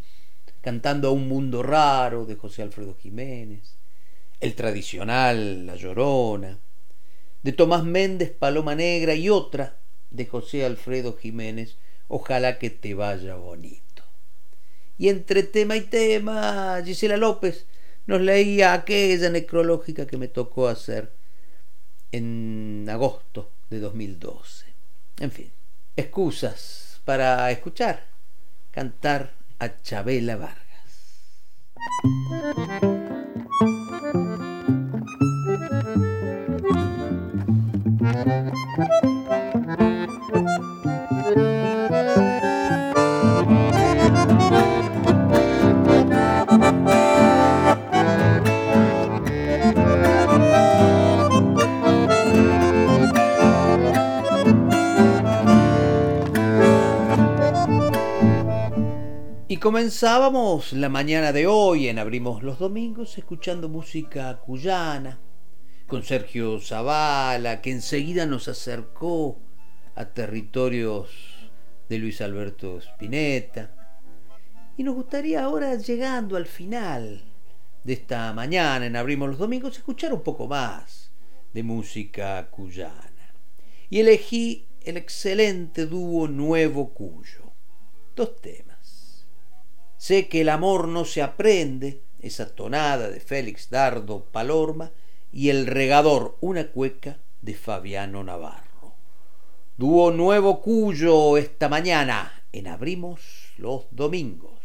[0.59, 3.77] cantando a Un Mundo Raro de José Alfredo Jiménez,
[4.41, 6.59] el tradicional La Llorona,
[7.41, 9.77] de Tomás Méndez, Paloma Negra y otra
[10.11, 11.77] de José Alfredo Jiménez,
[12.09, 13.86] Ojalá que te vaya bonito.
[14.97, 17.65] Y entre tema y tema, Gisela López
[18.07, 21.11] nos leía aquella necrológica que me tocó hacer
[22.11, 24.65] en agosto de 2012.
[25.19, 25.51] En fin,
[25.95, 28.05] excusas para escuchar,
[28.71, 30.67] cantar a Chabela Vargas.
[59.67, 65.19] Comenzábamos la mañana de hoy en Abrimos los Domingos escuchando música cuyana
[65.87, 69.41] con Sergio Zavala, que enseguida nos acercó
[69.93, 71.09] a territorios
[71.89, 73.73] de Luis Alberto Spinetta.
[74.77, 77.25] Y nos gustaría ahora, llegando al final
[77.83, 81.11] de esta mañana en Abrimos los Domingos, escuchar un poco más
[81.53, 83.33] de música cuyana.
[83.89, 87.51] Y elegí el excelente dúo Nuevo Cuyo.
[88.15, 88.76] Dos temas.
[89.97, 94.91] Sé que el amor no se aprende, esa tonada de Félix Dardo Palorma,
[95.31, 98.95] y El regador, una cueca de Fabiano Navarro.
[99.77, 104.57] Dúo nuevo cuyo esta mañana en Abrimos los Domingos.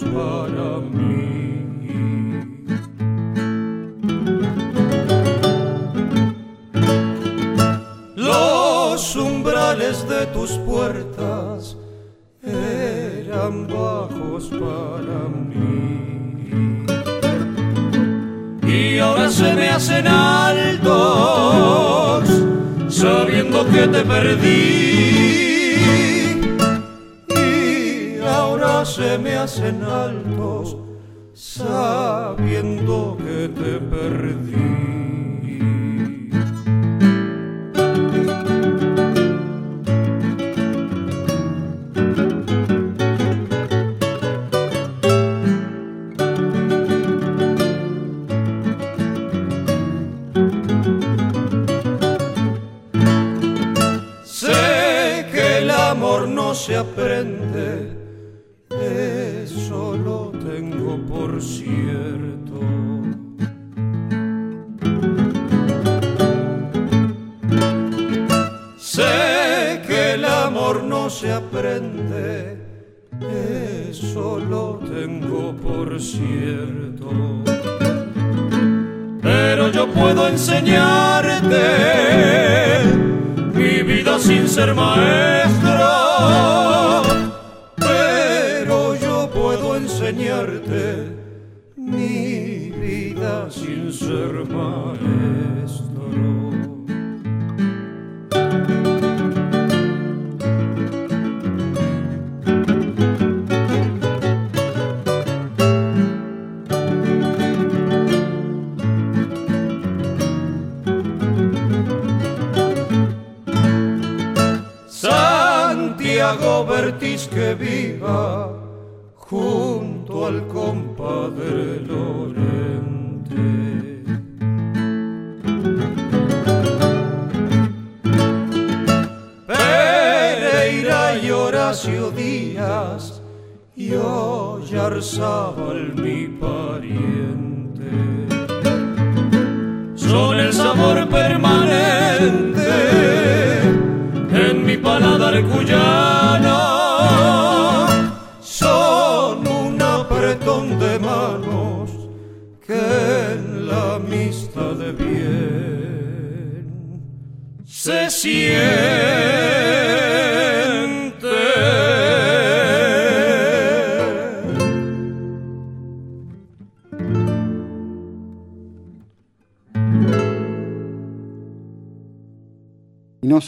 [0.00, 1.64] Para mí.
[8.16, 11.76] Los umbrales de tus puertas
[12.42, 16.84] eran bajos para mí.
[18.66, 20.88] Y ahora se me hacen altos,
[22.88, 25.27] sabiendo que te perdí.
[29.16, 30.37] Me hacen altos,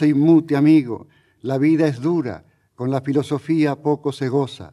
[0.00, 1.08] se inmute, amigo,
[1.42, 4.72] la vida es dura, con la filosofía poco se goza.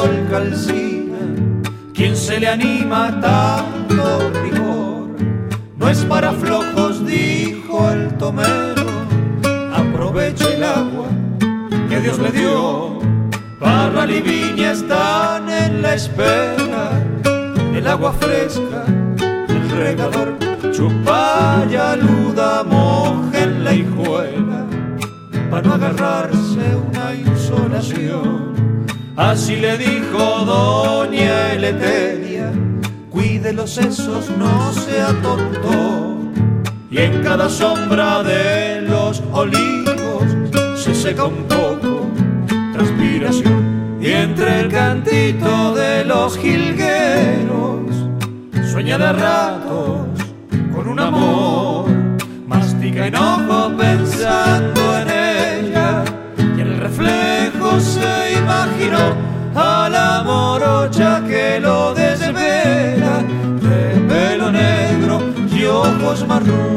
[0.00, 1.18] Sol calcina.
[1.94, 5.08] Quien se le anima tanto rigor,
[5.76, 8.88] no es para flojos, dijo el tomero.
[9.82, 11.08] Aproveche el agua
[11.88, 12.98] que Dios le dio,
[13.58, 16.84] para y viña están en la espera.
[17.74, 18.84] El agua fresca,
[34.38, 36.16] no sea tonto.
[36.90, 40.24] Y en cada sombra de los olivos
[40.76, 42.06] se seca un poco
[42.72, 43.98] transpiración.
[44.00, 47.80] Y entre el cantito de los jilgueros
[48.70, 50.06] sueña de ratos
[50.74, 51.86] con un amor
[52.46, 54.79] mastica enojo pensando
[66.30, 66.69] marrón.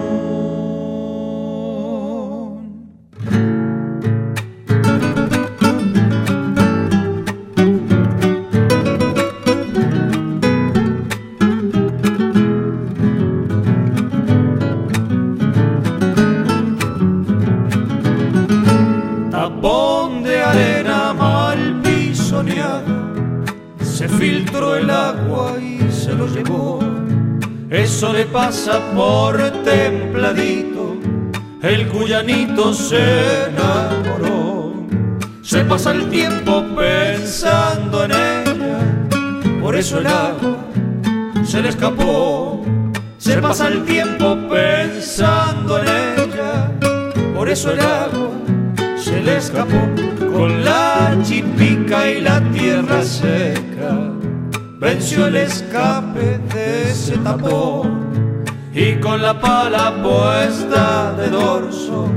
[58.76, 62.08] Y con la pala puesta de dorso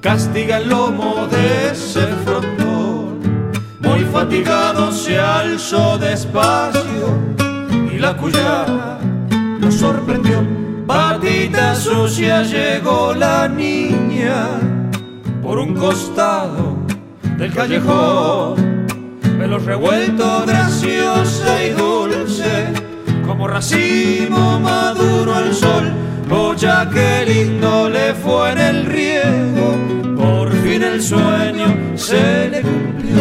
[0.00, 3.18] castiga el lomo de ese frontón.
[3.80, 7.18] Muy fatigado se alzó despacio
[7.92, 8.64] y la cuya
[9.60, 10.40] lo sorprendió.
[10.86, 14.46] Patita sucia llegó la niña
[15.42, 16.76] por un costado
[17.38, 18.59] del callejón.
[26.88, 29.76] Que lindo le fue en el riego,
[30.16, 33.20] por fin el sueño se le cumplió.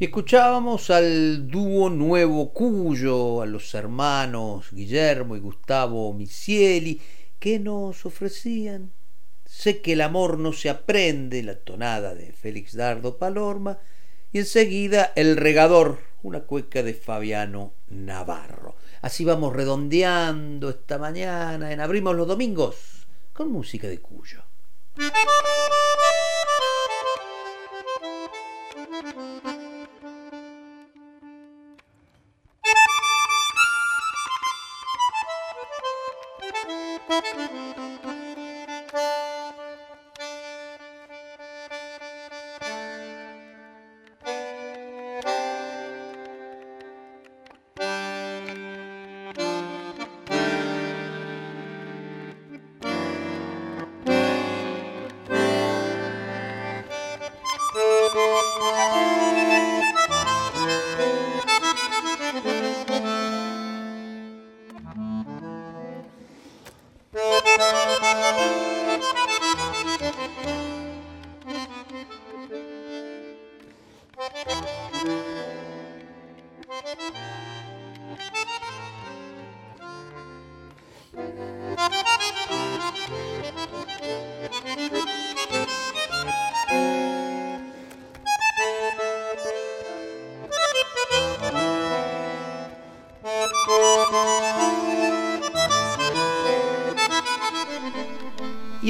[0.00, 7.00] Escuchábamos al dúo Nuevo Cuyo, a los hermanos Guillermo y Gustavo Misieli,
[7.38, 8.90] que nos ofrecían
[9.46, 13.78] Sé que el amor no se aprende, la tonada de Félix Dardo Palorma,
[14.32, 18.76] y enseguida El regador, una cueca de Fabiano Navarro.
[19.02, 24.42] Así vamos redondeando esta mañana en Abrimos los Domingos con música de Cuyo.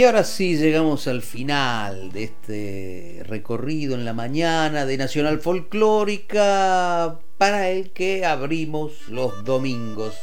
[0.01, 7.20] Y ahora sí llegamos al final de este recorrido en la mañana de Nacional Folclórica
[7.36, 10.14] para el que abrimos los domingos.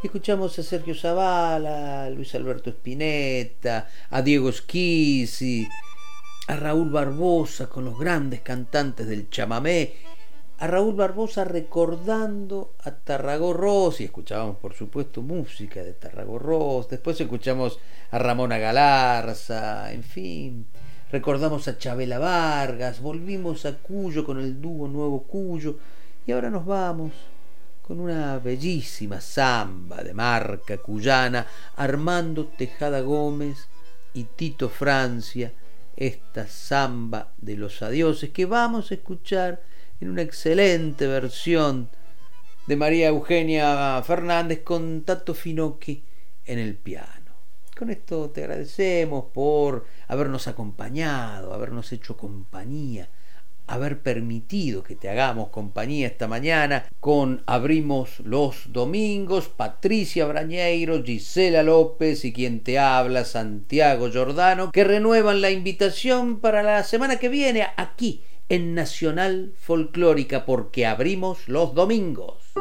[0.00, 5.66] Escuchamos a Sergio Zavala, a Luis Alberto Spinetta, a Diego Schisi,
[6.46, 10.03] a Raúl Barbosa con los grandes cantantes del chamamé
[10.58, 17.78] a Raúl Barbosa recordando a Tarragó y escuchábamos por supuesto música de Tarragó después escuchamos
[18.12, 20.66] a Ramona Galarza, en fin,
[21.10, 25.76] recordamos a Chabela Vargas, volvimos a Cuyo con el dúo Nuevo Cuyo
[26.24, 27.12] y ahora nos vamos
[27.82, 33.68] con una bellísima samba de marca cuyana, Armando Tejada Gómez
[34.14, 35.52] y Tito Francia,
[35.96, 39.60] esta samba de los adioses que vamos a escuchar
[40.00, 41.88] en una excelente versión
[42.66, 46.02] de María Eugenia Fernández con Tato Finocchi
[46.46, 47.32] en el piano.
[47.76, 53.08] Con esto te agradecemos por habernos acompañado, habernos hecho compañía,
[53.66, 61.62] haber permitido que te hagamos compañía esta mañana con Abrimos los Domingos, Patricia Brañeiro, Gisela
[61.62, 67.28] López y quien te habla, Santiago Giordano, que renuevan la invitación para la semana que
[67.28, 72.52] viene aquí en Nacional Folclórica porque abrimos los domingos.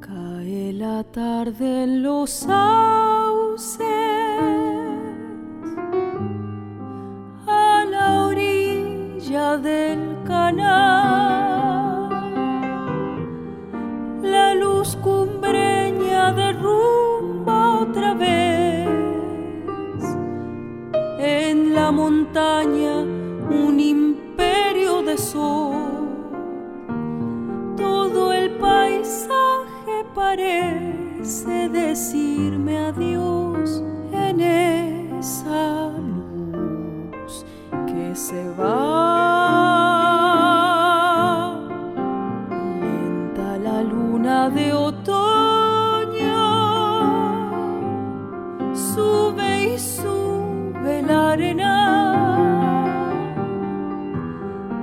[0.00, 4.33] Cae la tarde en los sauces
[9.34, 12.08] del canal.
[14.22, 18.88] La luz cumbreña derrumba otra vez
[21.18, 26.06] en la montaña un imperio de sol.
[27.76, 33.82] Todo el paisaje parece decirme adiós
[34.12, 35.90] en esa
[38.14, 38.74] se va.
[42.80, 46.44] Lenta la luna de otoño
[48.72, 51.74] sube y sube la arena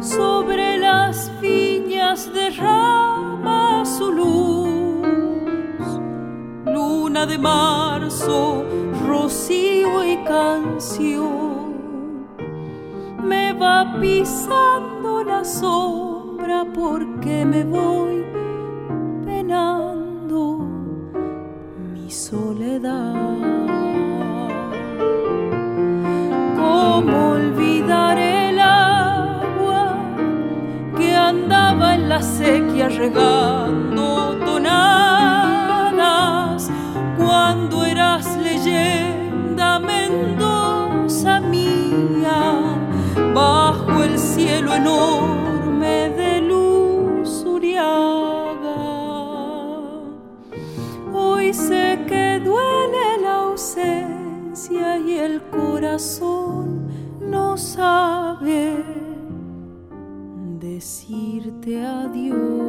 [0.02, 5.88] sobre las viñas derrama su luz.
[6.66, 8.66] Luna de marzo,
[9.08, 11.41] rocío y canción.
[13.62, 18.26] Va pisando la sombra porque me voy
[19.24, 20.66] penando
[21.94, 23.14] mi soledad.
[26.56, 29.96] ¿Cómo olvidar el agua
[30.98, 35.92] que andaba en la sequía regando tonadas
[37.16, 40.41] cuando eras leyenda Mendoza
[44.42, 48.82] cielo enorme de luz uriaga?
[51.14, 56.88] Hoy sé que duele la ausencia y el corazón
[57.20, 58.84] no sabe
[60.60, 62.61] decirte adiós.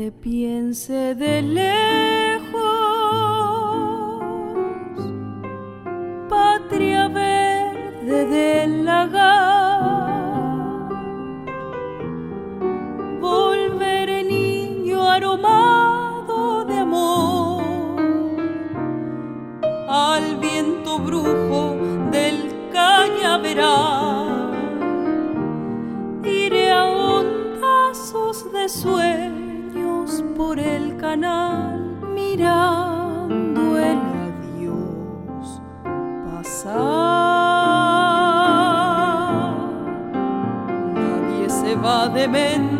[0.00, 2.62] Te piense de lejos,
[6.26, 9.28] patria verde del lagar,
[13.20, 17.62] volveré niño aromado de amor.
[19.86, 21.76] Al viento brujo
[22.10, 22.38] del
[22.72, 24.50] cañaveral.
[26.24, 29.39] Iré a ondazos de sueños
[30.40, 31.78] por el canal
[32.14, 35.60] mirando el adiós
[36.24, 36.80] pasar.
[40.94, 42.79] Nadie se va de Mendoza,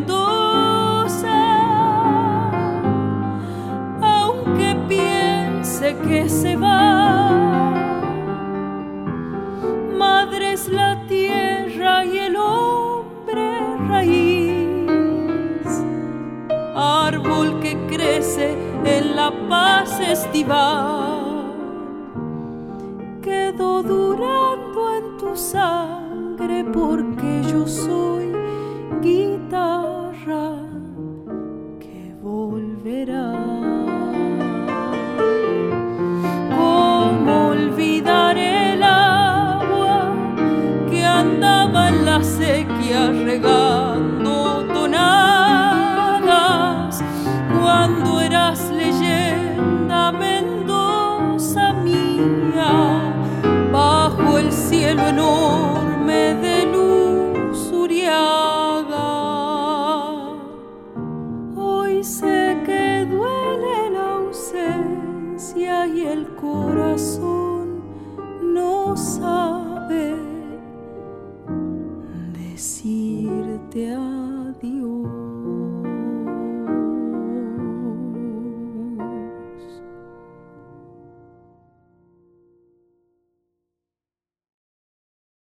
[19.48, 21.20] paz estival.
[23.22, 28.32] Quedo durando en tu sangre porque yo soy
[29.02, 30.56] guitarra
[31.78, 33.32] que volverá.
[36.56, 40.12] ¿Cómo olvidar el agua
[40.88, 43.89] que andaba en la sequía regando